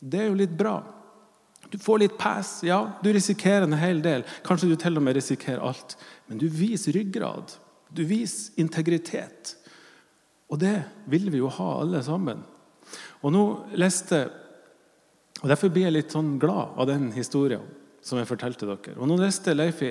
Det 0.00 0.20
er 0.20 0.28
jo 0.28 0.36
litt 0.36 0.52
bra. 0.56 0.76
Du 1.72 1.78
får 1.80 2.02
litt 2.02 2.18
pass, 2.20 2.58
ja. 2.66 2.80
Du 3.02 3.08
risikerer 3.12 3.64
en 3.64 3.78
hel 3.80 4.02
del. 4.04 4.26
Kanskje 4.44 4.68
du 4.68 4.76
til 4.76 5.00
og 5.00 5.06
med 5.06 5.16
risikerer 5.16 5.64
alt. 5.64 5.96
Men 6.28 6.40
du 6.42 6.44
viser 6.52 6.92
ryggrad. 6.92 7.56
Du 7.88 8.04
viser 8.04 8.60
integritet. 8.60 9.54
Og 10.52 10.60
det 10.60 10.76
vil 11.08 11.30
vi 11.32 11.40
jo 11.40 11.48
ha, 11.48 11.70
alle 11.80 12.02
sammen. 12.04 12.44
Og 13.24 13.32
nå 13.32 13.44
leste 13.80 14.26
og 15.42 15.50
Derfor 15.50 15.68
blir 15.68 15.88
jeg 15.88 15.92
litt 15.96 16.12
sånn 16.14 16.36
glad 16.40 16.76
av 16.80 16.86
den 16.88 17.10
historien 17.12 17.64
som 18.04 18.20
jeg 18.20 18.28
fortalte 18.28 18.68
dere. 18.68 18.98
Og 18.98 19.08
Nå 19.08 19.16
leste 19.18 19.54
Leifi 19.56 19.90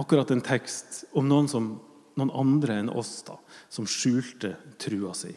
akkurat 0.00 0.32
en 0.32 0.42
tekst 0.44 1.04
om 1.18 1.28
noen, 1.28 1.48
som, 1.50 1.74
noen 2.16 2.32
andre 2.32 2.80
enn 2.80 2.92
oss 2.92 3.20
da, 3.26 3.36
som 3.72 3.88
skjulte 3.88 4.54
trua 4.80 5.12
si. 5.16 5.32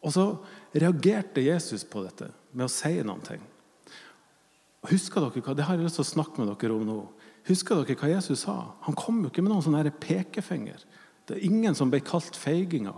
Og 0.00 0.14
så 0.14 0.26
reagerte 0.72 1.44
Jesus 1.44 1.84
på 1.84 2.02
dette 2.06 2.30
med 2.56 2.66
å 2.66 2.72
si 2.72 2.94
noen 3.04 3.24
ting. 3.26 3.42
Og 4.80 4.94
husker 4.94 5.20
dere 5.26 5.44
hva, 5.44 5.54
Det 5.54 5.66
har 5.68 5.76
jeg 5.76 5.84
lyst 5.84 6.00
til 6.00 6.06
å 6.06 6.14
snakke 6.14 6.40
med 6.40 6.54
dere 6.54 6.72
om 6.76 6.86
nå. 6.88 7.00
Husker 7.50 7.82
dere 7.82 7.98
hva 8.00 8.14
Jesus 8.14 8.46
sa? 8.46 8.56
Han 8.86 8.96
kom 8.96 9.20
jo 9.20 9.28
ikke 9.32 9.44
med 9.44 9.52
noen 9.52 9.64
sånn 9.66 9.92
pekefinger. 10.00 10.80
Det 11.28 11.36
er 11.36 11.46
ingen 11.46 11.76
som 11.76 11.92
ble 11.92 12.00
kalt 12.00 12.36
feiginger. 12.38 12.96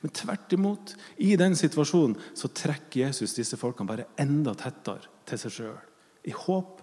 Men 0.00 0.12
tvert 0.14 0.52
imot, 0.54 0.94
i 1.18 1.34
den 1.40 1.56
situasjonen 1.58 2.14
så 2.36 2.50
trekker 2.52 3.08
Jesus 3.08 3.34
disse 3.34 3.58
folkene 3.58 3.90
bare 3.90 4.08
enda 4.20 4.54
tettere 4.54 5.10
til 5.26 5.40
seg 5.40 5.54
sjøl. 5.54 5.78
I 6.26 6.34
håp 6.36 6.75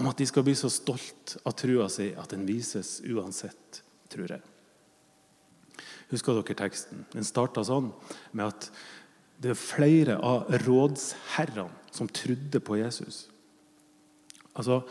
om 0.00 0.08
at 0.08 0.20
de 0.20 0.26
skal 0.28 0.44
bli 0.46 0.56
så 0.56 0.70
stolt 0.72 1.36
av 1.44 1.54
trua 1.60 1.88
si 1.92 2.10
at 2.16 2.32
den 2.32 2.46
vises 2.48 2.98
uansett, 3.04 3.82
tror 4.12 4.32
jeg. 4.32 4.42
Husker 6.10 6.40
dere 6.40 6.56
teksten? 6.58 7.04
Den 7.12 7.26
starta 7.26 7.62
sånn 7.66 7.92
med 8.32 8.48
at 8.48 8.70
det 9.40 9.52
er 9.52 9.60
flere 9.60 10.18
av 10.24 10.50
rådsherrene 10.64 11.94
som 11.94 12.10
trodde 12.12 12.60
på 12.64 12.80
Jesus. 12.80 13.28
Altså, 14.54 14.82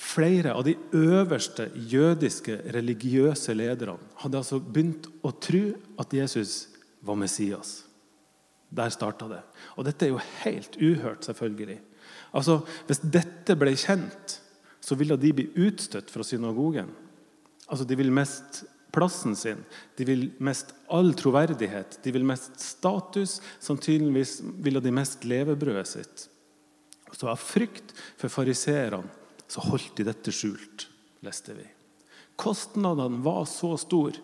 Flere 0.00 0.54
av 0.56 0.64
de 0.64 0.72
øverste 0.96 1.66
jødiske 1.76 2.54
religiøse 2.72 3.52
lederne 3.52 4.00
hadde 4.22 4.38
altså 4.40 4.56
begynt 4.56 5.10
å 5.20 5.32
tro 5.44 5.60
at 6.00 6.14
Jesus 6.16 6.70
var 7.04 7.18
Messias. 7.20 7.82
Der 8.72 8.88
starta 8.94 9.28
det. 9.28 9.42
Og 9.76 9.84
dette 9.84 10.06
er 10.06 10.14
jo 10.14 10.22
helt 10.40 10.78
uhørt, 10.80 11.26
selvfølgelig. 11.28 11.76
Altså, 12.32 12.62
Hvis 12.88 13.02
dette 13.04 13.58
ble 13.60 13.74
kjent, 13.76 14.39
så 14.80 14.96
ville 14.98 15.16
de 15.20 15.32
bli 15.36 15.46
utstøtt 15.66 16.10
fra 16.12 16.24
synagogen. 16.26 16.90
Altså, 17.68 17.84
De 17.84 17.96
vil 17.96 18.12
mest 18.12 18.64
plassen 18.90 19.36
sin, 19.38 19.62
de 19.96 20.04
vil 20.04 20.24
mest 20.42 20.72
all 20.90 21.12
troverdighet, 21.14 22.00
de 22.02 22.12
vil 22.12 22.26
mest 22.26 22.58
status. 22.60 23.38
Sannsynligvis 23.62 24.40
ville 24.64 24.82
de 24.82 24.92
mest 24.94 25.24
levebrødet 25.24 25.86
sitt. 25.88 26.26
Så 27.12 27.28
av 27.30 27.38
frykt 27.42 27.94
for 28.18 28.32
fariseerne 28.32 29.06
så 29.50 29.62
holdt 29.66 29.96
de 29.98 30.06
dette 30.06 30.34
skjult, 30.34 30.86
leste 31.26 31.54
vi. 31.56 31.66
Kostnadene 32.40 33.20
var 33.22 33.44
så 33.50 33.74
store 33.78 34.22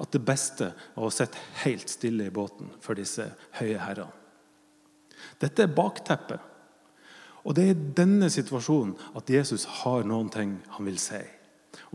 at 0.00 0.14
det 0.14 0.22
beste 0.24 0.70
var 0.94 1.08
å 1.08 1.12
sitte 1.12 1.40
helt 1.64 1.90
stille 1.90 2.28
i 2.30 2.34
båten 2.34 2.70
for 2.80 2.96
disse 2.96 3.26
høye 3.58 3.80
herrene. 3.82 4.14
Dette 5.40 5.66
er 5.66 5.74
bakteppet. 5.74 6.40
Og 7.44 7.56
det 7.56 7.64
er 7.64 7.74
i 7.74 7.92
denne 7.96 8.28
situasjonen 8.32 8.96
at 9.16 9.30
Jesus 9.32 9.64
har 9.80 10.04
noen 10.08 10.28
ting 10.32 10.58
han 10.74 10.88
vil 10.88 10.98
si. 11.00 11.20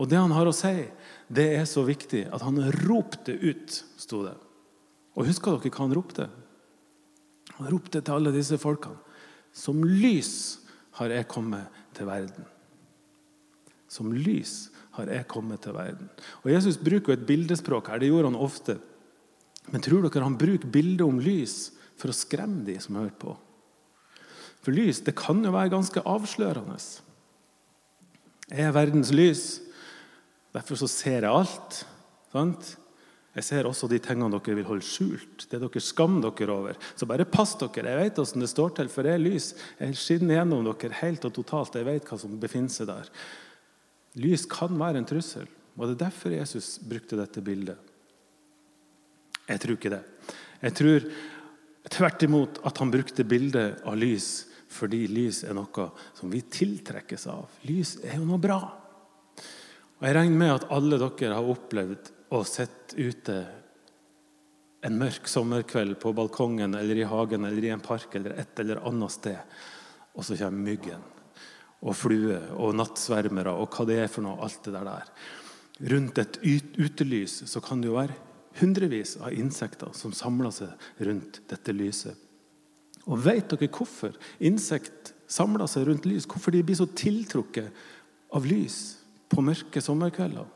Og 0.00 0.08
det 0.10 0.18
han 0.18 0.34
har 0.34 0.48
å 0.48 0.54
si, 0.56 0.74
det 1.28 1.46
er 1.58 1.68
så 1.68 1.84
viktig 1.86 2.26
at 2.34 2.44
han 2.44 2.58
ropte 2.82 3.32
ut, 3.32 3.78
sto 4.00 4.24
det. 4.26 4.34
Og 5.16 5.28
husker 5.28 5.56
dere 5.56 5.72
hva 5.72 5.84
han 5.84 5.96
ropte? 5.96 6.26
Han 7.56 7.70
ropte 7.72 8.02
til 8.02 8.16
alle 8.16 8.34
disse 8.34 8.58
folkene. 8.60 8.98
Som 9.56 9.80
lys 9.86 10.58
har 10.98 11.12
jeg 11.14 11.28
kommet 11.32 11.72
til 11.96 12.08
verden. 12.08 12.44
Som 13.88 14.12
lys 14.12 14.68
har 14.98 15.08
jeg 15.12 15.28
kommet 15.30 15.62
til 15.64 15.76
verden. 15.76 16.10
Og 16.42 16.50
Jesus 16.52 16.76
bruker 16.80 17.14
et 17.14 17.24
bildespråk 17.28 17.88
her. 17.92 18.02
Det 18.02 18.10
gjorde 18.10 18.32
han 18.32 18.44
ofte. 18.44 18.76
Men 19.72 19.82
tror 19.84 20.04
dere 20.04 20.26
han 20.26 20.38
bruker 20.38 20.72
bildet 20.72 21.06
om 21.06 21.20
lys 21.22 21.70
for 21.96 22.12
å 22.12 22.16
skremme 22.16 22.64
de 22.66 22.76
som 22.82 22.98
hører 22.98 23.16
på? 23.16 23.32
For 24.66 24.74
lys 24.74 24.98
det 25.06 25.14
kan 25.14 25.44
jo 25.46 25.52
være 25.54 25.70
ganske 25.70 26.02
avslørende. 26.02 26.74
Jeg 28.50 28.66
er 28.66 28.74
verdens 28.74 29.12
lys. 29.14 29.44
Derfor 30.56 30.80
så 30.80 30.88
ser 30.90 31.22
jeg 31.22 31.30
alt. 31.30 31.84
Sant? 32.32 32.72
Jeg 33.36 33.44
ser 33.46 33.68
også 33.68 33.86
de 33.86 34.00
tingene 34.02 34.32
dere 34.32 34.56
vil 34.56 34.66
holde 34.66 34.82
skjult, 34.82 35.44
det 35.50 35.58
dere 35.60 35.80
skammer 35.84 36.32
dere 36.32 36.54
over. 36.54 36.78
Så 36.96 37.06
bare 37.06 37.28
pass 37.28 37.52
dere. 37.60 37.84
Jeg 37.92 38.00
vet 38.00 38.18
hvordan 38.18 38.42
det 38.42 38.48
står 38.50 38.72
til, 38.78 38.88
for 38.90 39.06
jeg 39.06 39.20
er 39.20 39.22
lys. 39.22 39.50
Jeg 39.78 39.98
skinner 40.00 40.38
gjennom 40.38 40.64
dere 40.66 40.98
helt 41.02 41.28
og 41.28 41.34
totalt. 41.36 41.78
Jeg 41.78 41.86
vet 41.86 42.10
hva 42.10 42.18
som 42.18 42.40
befinner 42.42 42.72
seg 42.72 42.88
der. 42.90 43.12
Lys 44.24 44.48
kan 44.50 44.74
være 44.80 45.02
en 45.02 45.06
trussel. 45.06 45.46
og 45.76 45.86
det 45.86 45.94
er 45.94 46.04
derfor 46.08 46.32
Jesus 46.32 46.78
brukte 46.80 47.20
dette 47.20 47.44
bildet? 47.44 47.76
Jeg 49.46 49.60
tror 49.60 49.76
ikke 49.76 49.94
det. 49.94 50.02
Jeg 50.62 50.74
tror 50.74 51.08
tvert 51.92 52.22
imot 52.26 52.58
at 52.66 52.78
han 52.82 52.90
brukte 52.90 53.22
bildet 53.22 53.84
av 53.86 53.94
lys 54.00 54.55
fordi 54.76 55.06
lys 55.10 55.42
er 55.46 55.56
noe 55.56 55.88
som 56.16 56.32
vi 56.32 56.42
tiltrekkes 56.42 57.26
av. 57.32 57.48
Lys 57.68 57.96
er 58.04 58.18
jo 58.20 58.26
noe 58.28 58.40
bra. 58.42 58.60
Og 59.96 60.04
Jeg 60.04 60.16
regner 60.16 60.42
med 60.42 60.54
at 60.54 60.68
alle 60.76 60.98
dere 61.00 61.38
har 61.38 61.52
opplevd 61.54 62.10
å 62.36 62.42
sitte 62.44 62.98
ute 63.00 63.36
en 64.86 64.98
mørk 65.00 65.26
sommerkveld 65.30 65.96
på 66.02 66.12
balkongen 66.14 66.76
eller 66.78 67.00
i 67.00 67.08
hagen 67.08 67.46
eller 67.48 67.64
i 67.64 67.72
en 67.74 67.82
park 67.82 68.14
eller 68.18 68.36
et 68.38 68.60
eller 68.62 68.82
annet 68.86 69.14
sted, 69.14 69.56
og 70.14 70.26
så 70.26 70.36
kommer 70.38 70.68
myggen 70.70 71.02
og 71.86 71.96
flue 71.96 72.38
og 72.56 72.76
nattsvermere 72.78 73.52
og 73.56 73.74
hva 73.74 73.86
det 73.88 73.98
er 74.04 74.12
for 74.12 74.24
noe. 74.26 74.38
alt 74.42 74.64
det 74.64 74.84
der. 74.86 75.10
Rundt 75.92 76.18
et 76.18 76.38
utelys 76.42 77.42
så 77.50 77.60
kan 77.60 77.82
det 77.82 77.90
jo 77.90 77.98
være 77.98 78.16
hundrevis 78.60 79.16
av 79.20 79.34
insekter 79.36 79.92
som 79.92 80.14
samler 80.16 80.54
seg 80.54 81.04
rundt 81.08 81.42
dette 81.50 81.74
lyset. 81.76 82.16
Og 83.06 83.20
Vet 83.22 83.52
dere 83.52 83.70
hvorfor 83.70 84.16
insekt 84.42 85.12
samler 85.30 85.68
seg 85.70 85.86
rundt 85.88 86.06
lys? 86.08 86.26
Hvorfor 86.26 86.54
de 86.54 86.62
blir 86.66 86.78
så 86.78 86.88
tiltrukket 86.90 87.70
av 88.34 88.46
lys 88.46 88.98
på 89.30 89.44
mørke 89.44 89.82
sommerkvelder? 89.82 90.46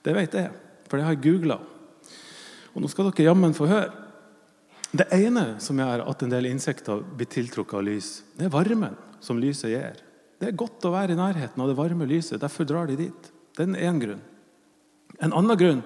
Det 0.00 0.14
vet 0.16 0.36
jeg, 0.38 0.52
for 0.88 0.98
det 0.98 1.06
har 1.06 1.16
jeg 1.16 1.24
googla. 1.26 1.58
Og 2.74 2.82
nå 2.82 2.90
skal 2.90 3.10
dere 3.10 3.28
jammen 3.28 3.56
få 3.56 3.68
høre. 3.70 3.90
Det 4.90 5.06
ene 5.14 5.60
som 5.62 5.78
gjør 5.78 6.02
at 6.10 6.22
en 6.24 6.32
del 6.32 6.48
insekter 6.50 7.02
blir 7.14 7.28
tiltrukket 7.30 7.78
av 7.78 7.84
lys, 7.86 8.08
det 8.34 8.48
er 8.48 8.54
varmen 8.54 8.96
som 9.22 9.38
lyset 9.38 9.70
gir. 9.70 10.00
Det 10.40 10.48
er 10.48 10.58
godt 10.58 10.86
å 10.88 10.94
være 10.94 11.14
i 11.14 11.18
nærheten 11.18 11.62
av 11.62 11.68
det 11.68 11.76
varme 11.78 12.08
lyset. 12.08 12.40
Derfor 12.40 12.66
drar 12.66 12.88
de 12.88 12.96
dit. 12.98 13.30
Det 13.54 13.66
er 13.66 13.90
én 13.90 14.00
grunn. 14.00 14.22
En 15.20 15.34
annen 15.36 15.58
grunn 15.58 15.82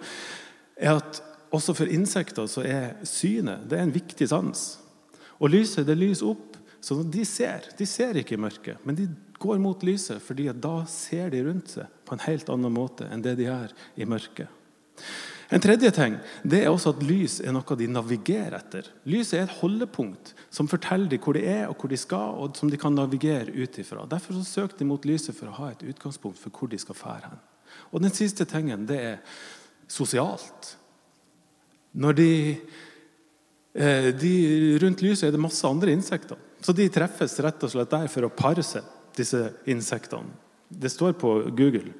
er 0.78 1.00
at 1.00 1.21
også 1.54 1.75
for 1.75 1.90
insekter 1.90 2.47
så 2.50 2.62
er 2.66 2.94
synet 3.06 3.66
det 3.71 3.78
er 3.78 3.87
en 3.87 3.94
viktig 3.94 4.28
sans. 4.30 4.62
Og 5.40 5.52
lyset 5.52 5.86
det 5.88 5.96
lyser 5.98 6.30
opp, 6.32 6.58
så 6.84 6.98
de 7.02 7.24
ser. 7.24 7.70
De 7.78 7.86
ser 7.88 8.20
ikke 8.20 8.36
i 8.36 8.40
mørket, 8.40 8.82
men 8.84 8.98
de 8.98 9.08
går 9.40 9.60
mot 9.60 9.82
lyset, 9.84 10.22
fordi 10.22 10.50
da 10.52 10.82
ser 10.88 11.30
de 11.32 11.42
rundt 11.46 11.76
seg 11.76 12.02
på 12.04 12.16
en 12.16 12.24
helt 12.26 12.50
annen 12.52 12.72
måte 12.72 13.08
enn 13.10 13.24
det 13.24 13.36
de 13.40 13.48
gjør 13.48 13.72
i 14.00 14.08
mørket. 14.08 14.50
En 15.52 15.60
tredje 15.60 15.90
ting 15.92 16.16
det 16.42 16.62
er 16.64 16.70
også 16.72 16.94
at 16.94 17.02
lys 17.04 17.36
er 17.44 17.52
noe 17.54 17.76
de 17.78 17.88
navigerer 17.90 18.56
etter. 18.56 18.88
Lyset 19.08 19.36
er 19.38 19.44
et 19.44 19.56
holdepunkt 19.60 20.32
som 20.54 20.70
forteller 20.70 21.10
dem 21.12 21.20
hvor 21.22 21.36
de 21.36 21.44
er 21.46 21.66
og 21.68 21.76
hvor 21.78 21.92
de 21.92 21.98
skal, 22.00 22.38
og 22.40 22.56
som 22.58 22.70
de 22.72 22.80
kan 22.80 22.96
navigere 22.96 23.52
ut 23.52 23.78
ifra. 23.78 24.06
Derfor 24.08 24.38
så 24.38 24.44
søker 24.48 24.80
de 24.80 24.88
mot 24.88 25.04
lyset 25.08 25.36
for 25.36 25.50
å 25.50 25.58
ha 25.60 25.72
et 25.72 25.84
utgangspunkt 25.84 26.40
for 26.40 26.54
hvor 26.54 26.72
de 26.72 26.80
skal 26.80 26.98
fære 26.98 27.28
hen. 27.28 27.44
Og 27.92 28.02
Den 28.02 28.14
siste 28.14 28.46
tingen 28.48 28.86
det 28.88 29.00
er 29.00 29.38
sosialt. 29.90 30.76
Når 31.92 32.16
de, 32.18 32.30
de, 33.75 34.35
Rundt 34.78 35.02
lyset 35.02 35.28
er 35.28 35.35
det 35.35 35.43
masse 35.43 35.66
andre 35.66 35.90
insekter. 35.90 36.38
Så 36.62 36.73
de 36.73 36.87
treffes 36.93 37.35
rett 37.43 37.64
og 37.66 37.73
slett 37.73 37.90
der 37.90 38.07
for 38.12 38.26
å 38.26 38.33
pare 38.33 38.62
seg, 38.64 38.87
disse 39.19 39.40
insektene. 39.71 40.31
Det 40.71 40.90
står 40.90 41.16
på 41.19 41.33
Google. 41.54 41.90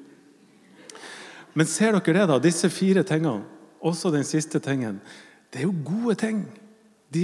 Men 1.55 1.67
ser 1.69 1.95
dere 1.95 2.15
det, 2.19 2.25
da? 2.31 2.39
Disse 2.43 2.69
fire 2.73 3.03
tingene, 3.07 3.45
også 3.85 4.11
den 4.11 4.25
siste 4.27 4.59
tingen, 4.63 4.97
det 5.51 5.61
er 5.61 5.67
jo 5.67 5.75
gode 5.85 6.15
ting. 6.19 6.41
De 7.13 7.23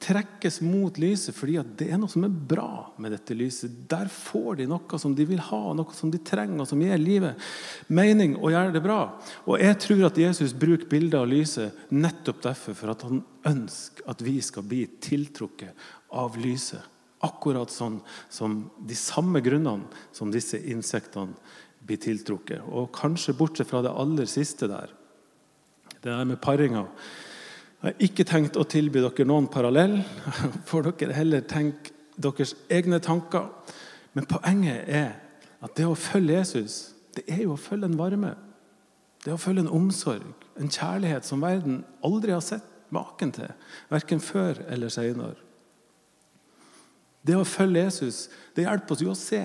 trekkes 0.00 0.60
mot 0.62 0.98
lyset 1.02 1.34
fordi 1.34 1.56
det 1.76 1.88
er 1.90 1.98
noe 1.98 2.10
som 2.10 2.24
er 2.24 2.34
bra 2.52 2.86
med 3.02 3.12
dette 3.12 3.34
lyset. 3.36 3.72
Der 3.90 4.08
får 4.12 4.60
de 4.60 4.68
noe 4.70 5.00
som 5.02 5.16
de 5.18 5.26
vil 5.28 5.42
ha, 5.42 5.60
noe 5.74 5.96
som 5.96 6.12
de 6.12 6.20
trenger, 6.22 6.60
og 6.62 6.68
som 6.70 6.80
gir 6.80 6.96
livet 7.00 7.42
mening 7.90 8.36
og 8.38 8.54
gjør 8.54 8.72
det 8.76 8.84
bra. 8.84 9.00
Og 9.44 9.60
Jeg 9.60 9.80
tror 9.82 10.06
at 10.08 10.20
Jesus 10.22 10.54
bruker 10.56 10.88
bildet 10.90 11.18
av 11.18 11.28
lyset 11.28 11.90
nettopp 11.90 12.44
derfor, 12.46 12.78
for 12.78 12.94
at 12.94 13.02
han 13.08 13.24
ønsker 13.46 14.06
at 14.08 14.22
vi 14.24 14.38
skal 14.44 14.66
bli 14.66 14.84
tiltrukket 15.02 15.86
av 16.14 16.38
lyset. 16.38 16.92
Akkurat 17.26 17.72
sånn 17.72 17.98
som 18.30 18.60
de 18.86 18.94
samme 18.94 19.42
grunnene 19.42 19.88
som 20.14 20.30
disse 20.30 20.60
insektene 20.70 21.34
blir 21.86 22.00
tiltrukket. 22.02 22.62
Og 22.70 22.92
kanskje 22.94 23.34
bortsett 23.36 23.70
fra 23.70 23.82
det 23.84 23.94
aller 23.94 24.28
siste 24.30 24.68
der, 24.70 24.92
det 25.98 26.12
der 26.12 26.28
med 26.28 26.40
paringa. 26.42 26.86
Jeg 27.86 27.94
har 27.94 28.02
ikke 28.02 28.24
tenkt 28.26 28.56
å 28.58 28.64
tilby 28.66 28.98
dere 28.98 29.24
noen 29.30 29.44
parallell. 29.46 30.00
Får 30.68 30.88
dere 30.98 31.14
heller 31.14 31.44
tenke 31.46 31.92
deres 32.18 32.56
egne 32.66 32.98
tanker. 32.98 33.44
Men 34.10 34.26
poenget 34.26 34.88
er 34.90 35.12
at 35.62 35.76
det 35.78 35.86
å 35.86 35.94
følge 35.94 36.40
Jesus, 36.40 36.96
det 37.14 37.22
er 37.30 37.44
jo 37.44 37.52
å 37.54 37.60
følge 37.60 37.86
en 37.86 37.94
varme. 38.00 38.32
Det 39.22 39.30
er 39.30 39.36
å 39.36 39.38
følge 39.38 39.62
en 39.62 39.70
omsorg, 39.70 40.26
en 40.58 40.72
kjærlighet 40.72 41.30
som 41.30 41.46
verden 41.46 41.84
aldri 42.02 42.34
har 42.34 42.42
sett 42.42 42.66
maken 42.90 43.30
til. 43.38 43.54
Verken 43.94 44.18
før 44.18 44.64
eller 44.66 44.90
senere. 44.90 45.38
Det 47.22 47.38
å 47.38 47.46
følge 47.46 47.86
Jesus 47.86 48.24
det 48.58 48.66
hjelper 48.66 48.98
oss 48.98 49.06
jo 49.06 49.14
å 49.14 49.20
se 49.20 49.44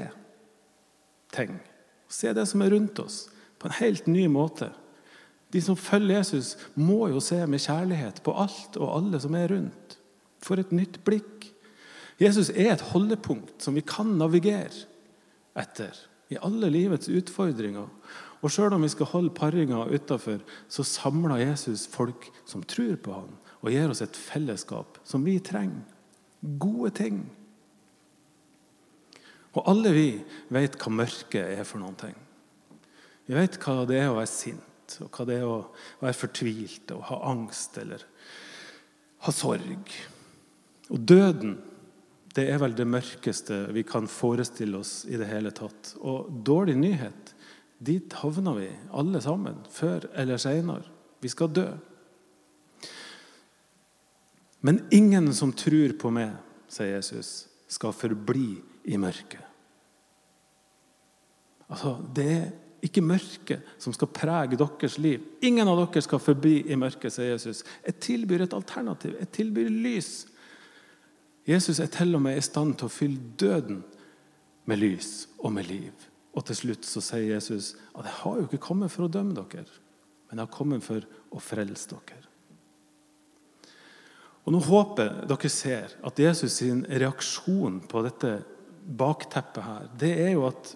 ting. 1.38 1.60
Se 2.10 2.33
det 2.33 2.50
som 2.50 2.65
er 2.65 2.74
rundt 2.74 3.05
oss, 3.05 3.27
på 3.62 3.69
en 3.69 3.77
helt 3.83 4.10
ny 4.10 4.25
måte. 4.33 4.74
De 5.51 5.62
som 5.63 5.75
følger 5.75 6.22
Jesus, 6.22 6.55
må 6.75 7.08
jo 7.12 7.20
se 7.24 7.41
med 7.48 7.62
kjærlighet 7.63 8.22
på 8.24 8.36
alt 8.39 8.77
og 8.79 8.93
alle 8.98 9.20
som 9.20 9.36
er 9.36 9.51
rundt. 9.51 9.98
For 10.41 10.60
et 10.60 10.72
nytt 10.72 11.01
blikk. 11.05 11.50
Jesus 12.22 12.50
er 12.53 12.72
et 12.74 12.86
holdepunkt 12.93 13.63
som 13.63 13.75
vi 13.75 13.84
kan 13.86 14.15
navigere 14.20 14.88
etter 15.58 15.98
i 16.31 16.39
alle 16.39 16.70
livets 16.72 17.10
utfordringer. 17.12 17.89
Og 18.41 18.53
sjøl 18.53 18.74
om 18.74 18.86
vi 18.86 18.89
skal 18.89 19.10
holde 19.12 19.34
paringa 19.38 19.84
utafor, 19.91 20.39
så 20.72 20.86
samler 20.88 21.43
Jesus 21.43 21.86
folk 21.91 22.29
som 22.48 22.63
tror 22.63 22.96
på 23.03 23.13
han, 23.13 23.36
og 23.62 23.70
gir 23.74 23.91
oss 23.91 24.01
et 24.01 24.17
fellesskap 24.17 24.98
som 25.05 25.25
vi 25.25 25.38
trenger. 25.43 25.84
Gode 26.41 26.89
ting. 26.98 27.20
Og 29.53 29.67
alle 29.70 29.91
vi 29.93 30.08
vet 30.50 30.77
hva 30.79 30.93
mørket 31.03 31.60
er 31.60 31.67
for 31.67 31.84
noen 31.84 31.98
ting. 32.00 32.15
Vi 33.27 33.36
vet 33.38 33.60
hva 33.62 33.84
det 33.86 34.00
er 34.00 34.10
å 34.10 34.17
være 34.17 34.31
sint, 34.31 34.63
og 35.01 35.10
hva 35.15 35.25
det 35.29 35.39
er 35.39 35.48
å 35.48 35.57
være 36.01 36.17
fortvilt 36.17 36.93
og 36.95 37.05
ha 37.10 37.19
angst 37.31 37.77
eller 37.81 38.03
ha 39.25 39.33
sorg. 39.36 39.93
Og 40.91 41.05
døden 41.07 41.60
det 42.36 42.48
er 42.48 42.62
vel 42.62 42.74
det 42.75 42.88
mørkeste 42.88 43.57
vi 43.75 43.83
kan 43.88 44.07
forestille 44.07 44.79
oss 44.79 45.01
i 45.10 45.17
det 45.19 45.27
hele 45.27 45.51
tatt. 45.55 45.95
Og 46.00 46.29
dårlig 46.48 46.77
nyhet, 46.79 47.33
dit 47.81 48.13
havner 48.21 48.55
vi 48.60 48.69
alle 48.95 49.21
sammen, 49.24 49.57
før 49.71 50.07
eller 50.15 50.39
seinere. 50.39 50.88
Vi 51.21 51.31
skal 51.31 51.51
dø. 51.51 51.67
Men 54.62 54.83
ingen 54.93 55.31
som 55.33 55.51
tror 55.57 55.98
på 56.00 56.12
meg, 56.13 56.38
sier 56.71 56.95
Jesus, 56.95 57.50
skal 57.71 57.95
forbli 57.95 58.62
i 58.91 58.98
mørket. 59.01 59.43
Altså, 61.71 61.98
Det 62.13 62.31
er 62.31 62.50
ikke 62.81 63.03
mørket 63.05 63.65
som 63.81 63.93
skal 63.93 64.09
prege 64.09 64.57
deres 64.57 64.97
liv. 65.01 65.21
Ingen 65.45 65.69
av 65.69 65.77
dere 65.83 66.01
skal 66.01 66.21
forbi 66.21 66.61
i 66.65 66.77
mørket, 66.79 67.13
sier 67.13 67.35
Jesus. 67.35 67.63
Jeg 67.85 68.00
tilbyr 68.01 68.47
et 68.47 68.55
alternativ. 68.57 69.13
Jeg 69.19 69.31
tilbyr 69.38 69.69
lys. 69.69 70.11
Jesus 71.47 71.81
er 71.81 71.91
til 71.93 72.15
og 72.17 72.23
med 72.25 72.38
i 72.38 72.45
stand 72.45 72.75
til 72.79 72.89
å 72.89 72.93
fylle 72.93 73.35
døden 73.39 73.83
med 74.69 74.81
lys 74.81 75.27
og 75.39 75.53
med 75.53 75.69
liv. 75.69 76.07
Og 76.33 76.45
til 76.47 76.57
slutt 76.57 76.88
så 76.88 77.03
sier 77.03 77.35
Jesus 77.35 77.73
at 77.93 78.07
jeg 78.07 78.17
har 78.23 78.39
jo 78.39 78.47
ikke 78.47 78.65
kommet 78.65 78.93
for 78.93 79.05
å 79.05 79.11
dømme 79.11 79.35
dere, 79.35 79.67
men 80.29 80.39
jeg 80.39 80.47
har 80.47 80.53
kommet 80.53 80.85
for 80.85 81.05
å 81.31 81.41
frelse 81.43 81.91
dere. 81.91 82.27
Og 84.41 84.55
Nå 84.55 84.61
håper 84.65 85.25
dere 85.29 85.50
ser 85.53 85.97
at 86.01 86.19
Jesus 86.19 86.55
sin 86.61 86.85
reaksjon 86.89 87.81
på 87.89 88.05
dette 88.05 88.39
bakteppet 88.81 89.65
her, 89.65 89.89
det 90.01 90.15
er 90.23 90.31
jo 90.33 90.47
at 90.50 90.71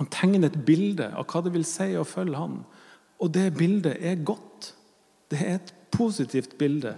han 0.00 0.08
tegner 0.08 0.48
et 0.48 0.62
bilde 0.64 1.10
av 1.12 1.26
hva 1.28 1.42
det 1.44 1.52
vil 1.52 1.66
si 1.68 1.90
å 1.98 2.06
følge 2.08 2.40
han. 2.40 2.62
Og 3.20 3.28
det 3.34 3.50
bildet 3.52 4.00
er 4.00 4.22
godt. 4.24 4.72
Det 5.28 5.40
er 5.44 5.58
et 5.58 5.72
positivt 5.92 6.56
bilde. 6.56 6.94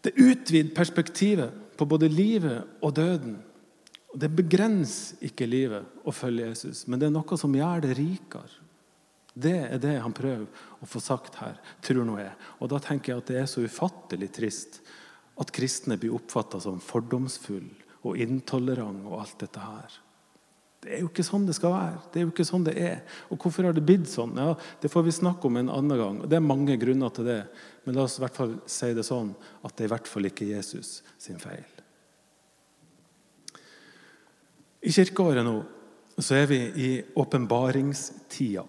Det 0.00 0.14
utvider 0.16 0.72
perspektivet 0.76 1.76
på 1.76 1.84
både 1.88 2.08
livet 2.08 2.80
og 2.80 2.94
døden. 2.96 3.36
Det 4.16 4.30
begrenser 4.32 5.28
ikke 5.28 5.48
livet 5.50 6.06
å 6.06 6.14
følge 6.14 6.48
Jesus, 6.52 6.86
men 6.88 7.02
det 7.02 7.10
er 7.10 7.14
noe 7.16 7.38
som 7.40 7.52
gjør 7.52 7.84
det 7.84 7.96
rikere. 7.98 8.62
Det 9.34 9.56
er 9.66 9.80
det 9.82 9.96
han 9.98 10.14
prøver 10.14 10.46
å 10.80 10.88
få 10.88 11.02
sagt 11.02 11.36
her, 11.40 11.58
tror 11.82 12.06
nå 12.06 12.16
jeg. 12.20 12.32
Og 12.62 12.70
da 12.70 12.78
tenker 12.80 13.12
jeg 13.12 13.20
at 13.24 13.32
det 13.32 13.38
er 13.42 13.50
så 13.50 13.64
ufattelig 13.66 14.30
trist 14.36 14.80
at 15.42 15.52
kristne 15.52 15.98
blir 15.98 16.14
oppfatta 16.14 16.62
som 16.62 16.78
fordomsfulle 16.80 18.00
og 18.06 18.20
intolerante 18.22 19.10
og 19.10 19.20
alt 19.24 19.36
dette 19.42 19.68
her. 19.68 20.00
Det 20.84 20.98
er 20.98 21.00
jo 21.00 21.08
ikke 21.08 21.24
sånn 21.24 21.46
det 21.48 21.54
skal 21.56 21.72
være. 21.72 22.00
Det 22.12 22.20
er 22.20 22.26
jo 22.26 22.32
ikke 22.32 22.44
sånn 22.44 22.64
det 22.66 22.74
er. 22.76 22.98
Og 23.32 23.38
hvorfor 23.40 23.64
har 23.64 23.76
det 23.76 23.84
blitt 23.88 24.04
sånn? 24.10 24.34
Ja, 24.36 24.52
Det 24.80 24.90
får 24.92 25.06
vi 25.06 25.14
snakke 25.16 25.48
om 25.48 25.56
en 25.56 25.70
annen 25.72 25.98
gang. 25.98 26.18
Det 26.28 26.36
er 26.36 26.44
mange 26.44 26.76
grunner 26.76 27.08
til 27.08 27.24
det. 27.24 27.38
Men 27.86 27.96
la 27.96 28.04
oss 28.04 28.18
i 28.18 28.24
hvert 28.24 28.36
fall 28.36 28.52
si 28.68 28.90
det 28.92 29.06
sånn 29.06 29.32
at 29.64 29.72
det 29.72 29.86
er 29.86 29.88
i 29.88 29.94
hvert 29.94 30.10
fall 30.10 30.28
ikke 30.28 30.50
Jesus 30.50 30.98
sin 31.18 31.40
feil. 31.40 31.64
I 34.84 34.92
kirkeåret 34.92 35.46
nå 35.46 35.56
så 36.20 36.36
er 36.36 36.46
vi 36.52 36.60
i 36.60 36.90
åpenbaringstida. 37.16 38.64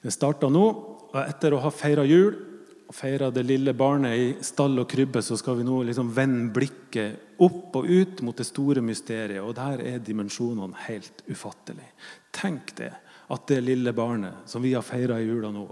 Det 0.00 0.12
starta 0.12 0.48
nå, 0.52 0.66
og 1.10 1.18
etter 1.24 1.56
å 1.56 1.64
ha 1.64 1.72
feira 1.74 2.04
jul 2.06 2.49
feira 2.96 3.30
det 3.30 3.44
lille 3.46 3.74
barnet 3.76 4.18
i 4.18 4.30
stall 4.44 4.80
og 4.82 4.88
krybbe, 4.90 5.22
så 5.22 5.36
skal 5.38 5.58
vi 5.60 5.66
nå 5.66 5.82
liksom 5.86 6.10
vende 6.14 6.50
blikket 6.54 7.38
opp 7.42 7.76
og 7.78 7.86
ut 7.86 8.22
mot 8.26 8.36
det 8.36 8.48
store 8.48 8.82
mysteriet. 8.84 9.42
Og 9.44 9.54
der 9.58 9.82
er 9.92 10.02
dimensjonene 10.02 10.86
helt 10.88 11.22
ufattelige. 11.30 11.92
Tenk 12.34 12.74
det, 12.80 12.92
at 13.30 13.46
det 13.46 13.60
lille 13.62 13.92
barnet 13.94 14.48
som 14.50 14.62
vi 14.62 14.74
har 14.74 14.82
feira 14.86 15.20
i 15.20 15.28
jula 15.28 15.52
nå, 15.54 15.66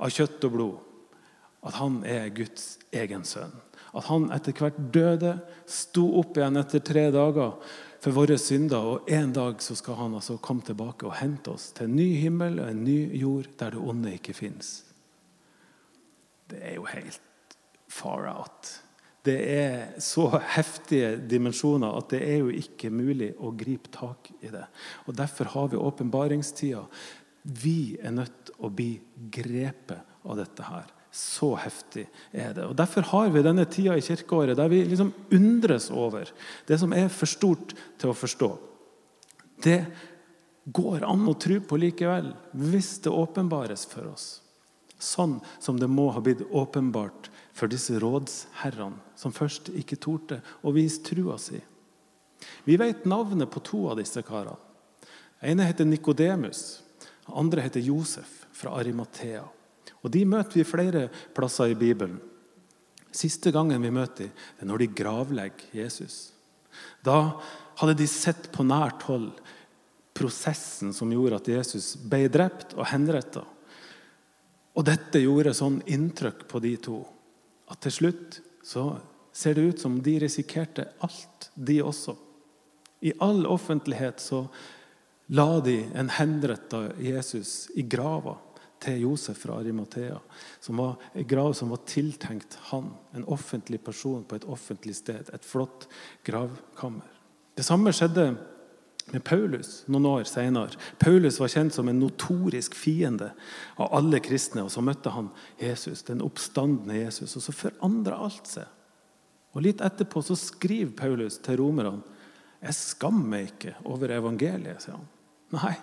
av 0.00 0.12
kjøtt 0.12 0.48
og 0.48 0.54
blod, 0.56 0.78
at 1.62 1.76
han 1.78 2.00
er 2.08 2.32
Guds 2.34 2.76
egen 2.90 3.26
sønn. 3.28 3.52
At 3.92 4.08
han 4.08 4.30
etter 4.32 4.56
hvert 4.56 4.78
døde, 4.94 5.34
sto 5.68 6.06
opp 6.22 6.38
igjen 6.38 6.56
etter 6.58 6.80
tre 6.80 7.10
dager 7.12 7.58
for 8.02 8.16
våre 8.16 8.38
synder. 8.40 8.88
Og 8.94 9.10
en 9.12 9.34
dag 9.36 9.60
så 9.62 9.76
skal 9.78 10.00
han 10.00 10.16
altså 10.16 10.38
komme 10.42 10.64
tilbake 10.66 11.06
og 11.06 11.18
hente 11.20 11.52
oss 11.52 11.70
til 11.76 11.90
en 11.90 11.98
ny 12.00 12.08
himmel 12.22 12.58
og 12.62 12.70
en 12.70 12.82
ny 12.86 12.98
jord 13.20 13.52
der 13.60 13.76
det 13.76 13.84
onde 13.92 14.16
ikke 14.16 14.34
fins. 14.36 14.72
Det 16.52 16.62
er 16.70 16.78
jo 16.78 16.86
helt 16.88 17.56
far 17.92 18.28
out. 18.30 18.70
Det 19.22 19.36
er 19.54 20.00
så 20.02 20.26
heftige 20.56 21.14
dimensjoner 21.30 21.94
at 21.94 22.10
det 22.10 22.22
er 22.26 22.40
jo 22.42 22.50
ikke 22.58 22.90
mulig 22.90 23.30
å 23.38 23.52
gripe 23.54 23.92
tak 23.94 24.32
i 24.42 24.50
det. 24.50 24.64
Og 25.06 25.14
Derfor 25.18 25.52
har 25.52 25.68
vi 25.70 25.78
åpenbaringstida. 25.78 26.82
Vi 27.62 27.94
er 28.02 28.14
nødt 28.16 28.34
til 28.48 28.66
å 28.66 28.70
bli 28.70 28.96
grepet 29.34 30.26
av 30.26 30.40
dette 30.42 30.66
her. 30.66 30.90
Så 31.12 31.52
heftig 31.60 32.08
er 32.32 32.54
det. 32.56 32.66
Og 32.66 32.74
Derfor 32.78 33.06
har 33.12 33.30
vi 33.30 33.44
denne 33.46 33.68
tida 33.70 33.94
i 33.94 34.02
kirkeåret 34.02 34.58
der 34.58 34.70
vi 34.72 34.82
liksom 34.88 35.12
undres 35.30 35.90
over 35.92 36.30
det 36.66 36.80
som 36.80 36.94
er 36.96 37.12
for 37.12 37.30
stort 37.30 37.76
til 38.00 38.10
å 38.10 38.16
forstå. 38.16 38.50
Det 39.62 39.80
går 40.66 41.06
an 41.06 41.28
å 41.30 41.38
tro 41.38 41.60
på 41.62 41.78
likevel, 41.78 42.32
hvis 42.58 42.96
det 43.04 43.14
åpenbares 43.14 43.86
for 43.90 44.10
oss. 44.10 44.41
Sånn 45.02 45.40
som 45.58 45.78
det 45.80 45.88
må 45.90 46.10
ha 46.14 46.20
blitt 46.22 46.44
åpenbart 46.54 47.28
for 47.52 47.70
disse 47.70 47.98
rådsherrene, 47.98 49.00
som 49.18 49.34
først 49.34 49.72
ikke 49.74 49.98
torde 49.98 50.38
å 50.62 50.72
vise 50.74 51.02
trua 51.02 51.38
si. 51.42 51.58
Vi 52.64 52.76
vet 52.78 53.06
navnet 53.10 53.50
på 53.50 53.62
to 53.66 53.88
av 53.90 53.98
disse 53.98 54.22
karene. 54.26 54.58
Ene 55.42 55.66
heter 55.66 55.88
Nikodemus. 55.88 56.80
Andre 57.26 57.64
heter 57.66 57.82
Josef 57.82 58.44
fra 58.54 58.76
Arimathea. 58.78 59.42
Og 60.02 60.10
De 60.10 60.22
møter 60.26 60.60
vi 60.60 60.66
flere 60.66 61.08
plasser 61.34 61.72
i 61.72 61.78
Bibelen. 61.78 62.20
Siste 63.12 63.50
gangen 63.52 63.82
vi 63.82 63.90
møter 63.92 64.28
dem, 64.28 64.36
er 64.60 64.70
når 64.70 64.84
de 64.84 64.94
gravlegger 65.02 65.74
Jesus. 65.82 66.30
Da 67.04 67.40
hadde 67.80 67.98
de 67.98 68.06
sett 68.08 68.48
på 68.54 68.64
nært 68.64 69.02
hold 69.10 69.32
prosessen 70.16 70.92
som 70.94 71.10
gjorde 71.12 71.40
at 71.40 71.50
Jesus 71.50 71.94
ble 71.96 72.28
drept 72.32 72.76
og 72.78 72.86
henrettet. 72.92 73.44
Og 74.72 74.86
dette 74.88 75.20
gjorde 75.20 75.54
sånn 75.56 75.80
inntrykk 75.86 76.46
på 76.48 76.60
de 76.64 76.76
to 76.80 77.00
at 77.72 77.80
til 77.84 77.94
slutt 77.94 78.38
så 78.64 78.86
ser 79.32 79.56
det 79.56 79.66
ut 79.72 79.80
som 79.80 79.98
de 80.04 80.18
risikerte 80.20 80.86
alt, 81.04 81.50
de 81.54 81.80
også. 81.82 82.14
I 83.02 83.14
all 83.24 83.46
offentlighet 83.48 84.20
så 84.20 84.44
la 85.32 85.60
de 85.64 85.78
en 85.96 86.10
henretta 86.12 86.84
Jesus 87.00 87.70
i 87.74 87.82
grava 87.82 88.36
til 88.82 89.00
Josef 89.06 89.38
fra 89.44 89.56
Arimathea. 89.60 90.18
Som 90.60 90.82
var 90.82 90.96
en 91.12 91.26
grav 91.26 91.52
som 91.56 91.72
var 91.72 91.82
tiltenkt 91.86 92.58
han, 92.70 92.90
en 93.12 93.24
offentlig 93.24 93.80
person 93.84 94.24
på 94.24 94.36
et 94.38 94.46
offentlig 94.50 94.96
sted. 94.98 95.30
Et 95.32 95.44
flott 95.46 95.88
gravkammer. 96.26 97.08
Det 97.56 97.64
samme 97.66 97.92
skjedde 97.94 98.32
med 99.10 99.24
Paulus 99.24 99.82
noen 99.90 100.06
år 100.06 100.26
senere. 100.30 100.78
Paulus 100.98 101.40
var 101.40 101.50
kjent 101.52 101.74
som 101.74 101.88
en 101.90 101.98
notorisk 102.00 102.76
fiende 102.78 103.32
av 103.76 103.90
alle 103.98 104.20
kristne. 104.22 104.64
og 104.64 104.70
Så 104.72 104.84
møtte 104.84 105.12
han 105.12 105.30
Jesus, 105.60 106.04
den 106.06 106.22
oppstandende 106.24 107.00
Jesus, 107.00 107.36
og 107.36 107.44
så 107.44 107.54
forandra 107.56 108.20
alt 108.24 108.48
seg. 108.50 108.68
Og 109.52 109.66
Litt 109.66 109.82
etterpå 109.84 110.22
så 110.24 110.36
skriver 110.38 110.94
Paulus 110.96 111.38
til 111.42 111.60
romerne 111.60 112.00
jeg 112.62 112.78
skammer 112.78 113.26
meg 113.26 113.48
ikke 113.50 113.72
over 113.90 114.12
evangeliet. 114.14 114.84
sier 114.84 114.94
han. 114.94 115.08
Nei, 115.50 115.74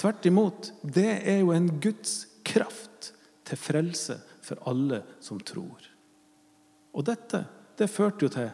tvert 0.00 0.24
imot. 0.26 0.70
Det 0.80 1.20
er 1.20 1.42
jo 1.42 1.52
en 1.52 1.68
Guds 1.84 2.24
kraft 2.48 3.12
til 3.44 3.60
frelse 3.60 4.16
for 4.44 4.60
alle 4.70 5.02
som 5.20 5.40
tror. 5.40 5.84
Og 6.96 7.04
dette 7.04 7.44
det 7.76 7.90
førte 7.90 8.24
jo 8.24 8.32
til 8.32 8.50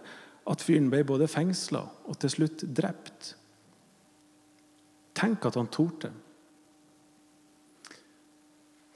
at 0.51 0.65
fyren 0.65 0.89
ble 0.91 1.05
både 1.07 1.29
fengsla 1.31 1.83
og 2.09 2.19
til 2.23 2.33
slutt 2.33 2.65
drept. 2.65 3.35
Tenk 5.21 5.45
at 5.45 5.59
han 5.61 5.69
torde. 5.69 6.13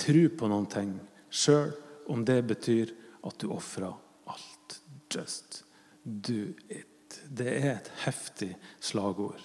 Tro 0.01 0.23
på 0.39 0.49
noen 0.49 0.69
ting, 0.73 0.95
sjøl 1.29 1.73
om 2.13 2.25
det 2.25 2.41
betyr 2.49 2.93
at 3.25 3.37
du 3.41 3.51
ofrer 3.53 3.93
alt. 4.29 4.81
Just 5.13 5.63
do 6.03 6.55
it. 6.69 7.21
Det 7.31 7.51
er 7.61 7.77
et 7.77 7.91
heftig 8.05 8.55
slagord. 8.83 9.43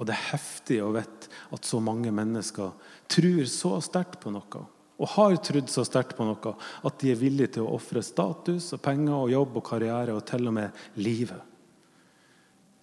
Og 0.00 0.06
det 0.08 0.14
er 0.14 0.28
heftig 0.30 0.78
å 0.80 0.92
vite 0.94 1.28
at 1.52 1.66
så 1.66 1.80
mange 1.84 2.12
mennesker 2.14 2.70
tror 3.10 3.42
så 3.50 3.74
sterkt 3.84 4.20
på 4.22 4.32
noe. 4.32 4.62
Og 5.00 5.12
har 5.16 5.36
trodd 5.44 5.68
så 5.72 5.84
sterkt 5.88 6.16
på 6.16 6.24
noe 6.28 6.54
at 6.86 7.02
de 7.02 7.12
er 7.12 7.20
villige 7.20 7.56
til 7.56 7.66
å 7.66 7.74
ofre 7.76 8.04
status 8.04 8.70
og 8.76 8.82
penger 8.84 9.16
og 9.16 9.32
jobb 9.32 9.60
og 9.60 9.66
karriere 9.66 10.16
og 10.16 10.24
til 10.28 10.48
og 10.48 10.56
med 10.56 10.82
livet. 11.00 11.40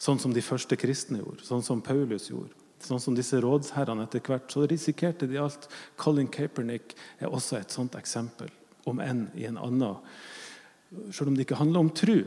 Sånn 0.01 0.21
som 0.21 0.33
de 0.33 0.45
første 0.45 0.77
kristne 0.77 1.23
gjorde, 1.23 1.45
sånn 1.45 1.65
som 1.65 1.81
Paulus 1.81 2.29
gjorde. 2.29 2.66
Sånn 2.83 3.01
som 3.01 3.15
disse 3.17 3.39
rådsherrene 3.41 4.05
etter 4.05 4.21
hvert. 4.23 4.49
Så 4.53 4.67
risikerte 4.69 5.27
de 5.29 5.39
alt. 5.41 5.67
Colin 5.99 6.29
Kaepernick 6.31 6.95
er 7.19 7.31
også 7.31 7.59
et 7.59 7.73
sånt 7.73 7.97
eksempel, 7.99 8.51
om 8.87 9.01
enn 9.03 9.27
i 9.35 9.47
en 9.49 9.57
annen 9.57 9.97
Selv 11.11 11.27
om 11.27 11.35
det 11.35 11.43
ikke 11.43 11.59
handler 11.59 11.83
om 11.83 11.89
tru. 11.91 12.21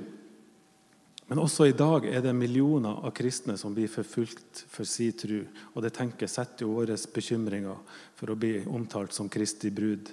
Men 1.31 1.39
også 1.39 1.69
i 1.71 1.77
dag 1.79 2.05
er 2.11 2.25
det 2.25 2.33
millioner 2.35 3.05
av 3.07 3.13
kristne 3.15 3.55
som 3.57 3.71
blir 3.73 3.89
forfulgt 3.89 4.65
for 4.69 4.85
si 4.85 5.13
tru. 5.15 5.45
Og 5.73 5.85
det 5.85 5.93
tenker 5.95 6.27
setter 6.27 6.67
jo 6.67 6.75
våre 6.75 6.97
bekymringer 7.15 7.79
for 8.19 8.33
å 8.33 8.37
bli 8.37 8.57
omtalt 8.67 9.15
som 9.15 9.31
Kristi 9.31 9.71
brud 9.71 10.11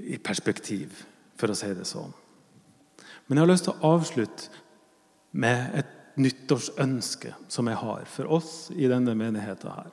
i 0.00 0.16
perspektiv, 0.16 1.04
for 1.36 1.52
å 1.52 1.58
si 1.58 1.68
det 1.76 1.84
sånn. 1.86 2.14
Men 3.28 3.36
jeg 3.36 3.44
har 3.44 3.52
lyst 3.52 3.68
til 3.68 3.76
å 3.76 3.92
avslutte 3.94 4.64
med 5.36 5.76
et 5.78 5.92
nyttårsønske 6.20 7.34
som 7.50 7.68
jeg 7.70 7.80
har 7.80 8.04
for 8.10 8.30
oss 8.36 8.52
i 8.74 8.86
denne 8.90 9.16
menigheten 9.18 9.72
her, 9.72 9.90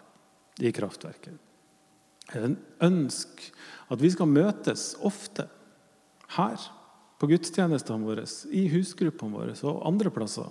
i 0.61 0.71
Kraftverket. 0.75 1.37
Jeg 2.31 2.55
ønsker 2.83 3.49
at 3.91 4.01
vi 4.01 4.11
skal 4.13 4.29
møtes 4.29 4.91
ofte 5.03 5.47
her 6.37 6.67
på 7.21 7.29
gudstjenestene 7.29 8.05
våre, 8.05 8.25
i 8.49 8.67
husgruppene 8.71 9.35
våre 9.35 9.55
og 9.69 9.81
andre 9.89 10.13
plasser. 10.13 10.47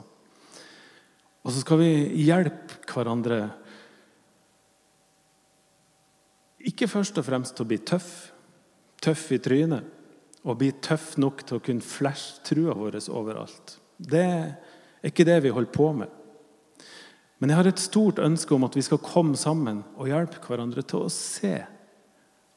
Og 1.41 1.55
så 1.55 1.63
skal 1.63 1.81
vi 1.81 1.93
hjelpe 2.27 2.83
hverandre 2.91 3.47
ikke 6.69 6.91
først 6.91 7.17
og 7.17 7.25
fremst 7.25 7.57
til 7.57 7.65
å 7.65 7.71
bli 7.71 7.79
tøff, 7.89 8.11
tøff 9.01 9.31
i 9.33 9.41
trynet, 9.41 9.87
og 10.45 10.59
bli 10.61 10.71
tøff 10.85 11.15
nok 11.21 11.43
til 11.47 11.59
å 11.59 11.65
kunne 11.65 11.85
flashe 11.85 12.45
trua 12.45 12.75
vår 12.77 12.99
overalt. 13.09 13.79
Det 13.97 14.29
er 15.03 15.13
ikke 15.13 15.27
det 15.29 15.39
vi 15.45 15.53
holder 15.55 15.73
på 15.75 15.91
med. 15.97 16.09
Men 17.41 17.53
jeg 17.53 17.57
har 17.57 17.71
et 17.71 17.81
stort 17.81 18.21
ønske 18.21 18.53
om 18.55 18.67
at 18.67 18.77
vi 18.77 18.85
skal 18.85 19.01
komme 19.01 19.39
sammen 19.41 19.81
og 19.97 20.11
hjelpe 20.11 20.43
hverandre 20.45 20.85
til 20.85 21.07
å 21.07 21.13
se 21.13 21.55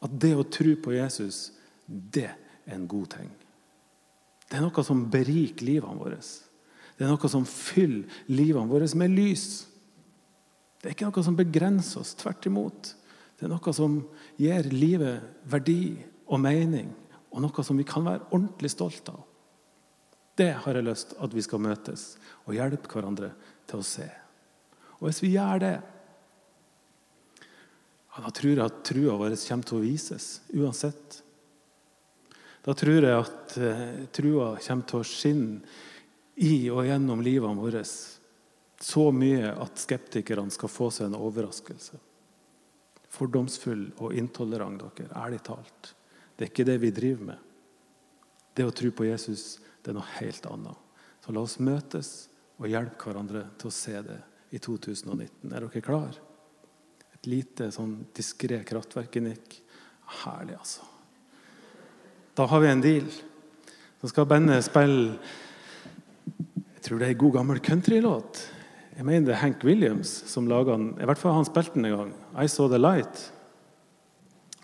at 0.04 0.18
det 0.20 0.34
å 0.36 0.44
tro 0.52 0.74
på 0.84 0.96
Jesus, 0.98 1.54
det 1.88 2.28
er 2.28 2.76
en 2.76 2.88
god 2.92 3.14
ting. 3.16 3.30
Det 4.50 4.60
er 4.60 4.66
noe 4.66 4.84
som 4.86 5.06
beriker 5.12 5.66
livene 5.66 5.98
våre. 5.98 6.20
Det 6.20 7.06
er 7.06 7.10
noe 7.10 7.32
som 7.32 7.46
fyller 7.48 8.12
livene 8.28 8.70
våre 8.70 8.90
med 9.00 9.16
lys. 9.16 9.48
Det 10.82 10.90
er 10.90 10.98
ikke 10.98 11.08
noe 11.08 11.24
som 11.26 11.40
begrenser 11.40 12.04
oss. 12.04 12.12
Tvert 12.20 12.46
imot. 12.50 12.92
Det 13.40 13.48
er 13.48 13.54
noe 13.54 13.74
som 13.76 14.02
gir 14.40 14.68
livet 14.76 15.24
verdi 15.50 15.96
og 16.28 16.42
mening, 16.44 16.92
og 17.32 17.42
noe 17.44 17.66
som 17.66 17.80
vi 17.80 17.88
kan 17.88 18.06
være 18.06 18.28
ordentlig 18.30 18.74
stolt 18.76 19.10
av. 19.12 19.24
Det 20.38 20.52
har 20.66 20.78
jeg 20.78 20.86
lyst 20.88 21.14
at 21.22 21.34
vi 21.34 21.44
skal 21.46 21.62
møtes 21.62 22.14
og 22.48 22.56
hjelpe 22.58 22.90
hverandre 22.90 23.32
til 23.70 23.82
å 23.82 23.86
se. 23.86 24.08
Og 25.00 25.10
hvis 25.10 25.22
vi 25.24 25.34
gjør 25.36 25.62
det, 25.62 25.76
da 28.14 28.30
tror 28.30 28.54
jeg 28.54 28.64
at 28.64 28.82
trua 28.86 29.18
vår 29.18 29.36
kommer 29.42 29.68
til 29.68 29.78
å 29.80 29.84
vises 29.84 30.28
uansett. 30.54 31.20
Da 32.64 32.76
tror 32.78 33.04
jeg 33.04 33.18
at 33.18 33.56
eh, 33.58 34.04
trua 34.14 34.54
kommer 34.62 34.90
til 34.90 35.02
å 35.02 35.08
skinne 35.08 35.80
i 36.42 36.70
og 36.74 36.86
gjennom 36.88 37.22
livene 37.26 37.62
våre 37.62 37.84
så 37.84 39.04
mye 39.16 39.52
at 39.54 39.82
skeptikerne 39.82 40.54
skal 40.54 40.72
få 40.72 40.90
seg 40.94 41.10
en 41.10 41.20
overraskelse. 41.20 42.00
Fordomsfull 43.14 43.86
og 44.02 44.16
intolerant, 44.18 44.82
dere. 44.98 45.14
Ærlig 45.20 45.44
talt. 45.46 45.94
Det 46.36 46.48
er 46.48 46.52
ikke 46.52 46.66
det 46.68 46.80
vi 46.82 46.94
driver 46.96 47.30
med. 47.34 47.52
Det 48.54 48.66
å 48.66 48.74
tro 48.76 48.90
på 48.94 49.06
Jesus 49.08 49.60
det 49.84 49.92
er 49.92 49.98
noe 49.98 50.16
helt 50.18 50.46
annet. 50.48 50.80
Så 51.24 51.34
la 51.36 51.44
oss 51.44 51.60
møtes 51.64 52.12
og 52.60 52.70
hjelpe 52.72 53.10
hverandre 53.10 53.44
til 53.60 53.70
å 53.70 53.76
se 53.76 53.98
det 54.06 54.20
i 54.56 54.62
2019. 54.62 55.52
Er 55.52 55.66
dere 55.66 55.84
klar? 55.84 56.18
Et 57.16 57.30
lite 57.30 57.70
sånn 57.74 57.98
diskré 58.16 58.62
kraftverkenikk. 58.68 59.60
Herlig, 60.24 60.58
altså. 60.60 60.88
Da 62.38 62.48
har 62.50 62.64
vi 62.64 62.72
en 62.72 62.84
deal. 62.84 63.08
Så 64.02 64.12
skal 64.12 64.28
bandet 64.28 64.66
spille 64.66 65.16
Jeg 66.76 66.84
tror 66.84 67.00
det 67.00 67.08
er 67.08 67.14
en 67.14 67.22
god, 67.22 67.36
gammel 67.38 67.62
countrylåt. 67.64 68.42
Jeg 68.98 69.06
mener 69.08 69.30
det 69.30 69.36
er 69.38 69.42
Hank 69.46 69.64
Williams 69.64 70.10
som 70.30 70.50
laga 70.52 70.76
den. 70.76 70.90
I 71.00 71.08
hvert 71.08 71.22
fall 71.22 71.38
han 71.38 71.48
spilte 71.48 71.78
den 71.78 71.88
en 71.88 71.96
gang. 71.96 72.12
I 72.36 72.50
Saw 72.52 72.68
The 72.68 72.82
Light. 72.82 73.22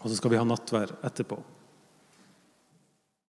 Og 0.01 0.09
så 0.09 0.17
skal 0.19 0.33
vi 0.33 0.39
ha 0.41 0.43
nattvær 0.47 0.91
etterpå. 1.07 1.39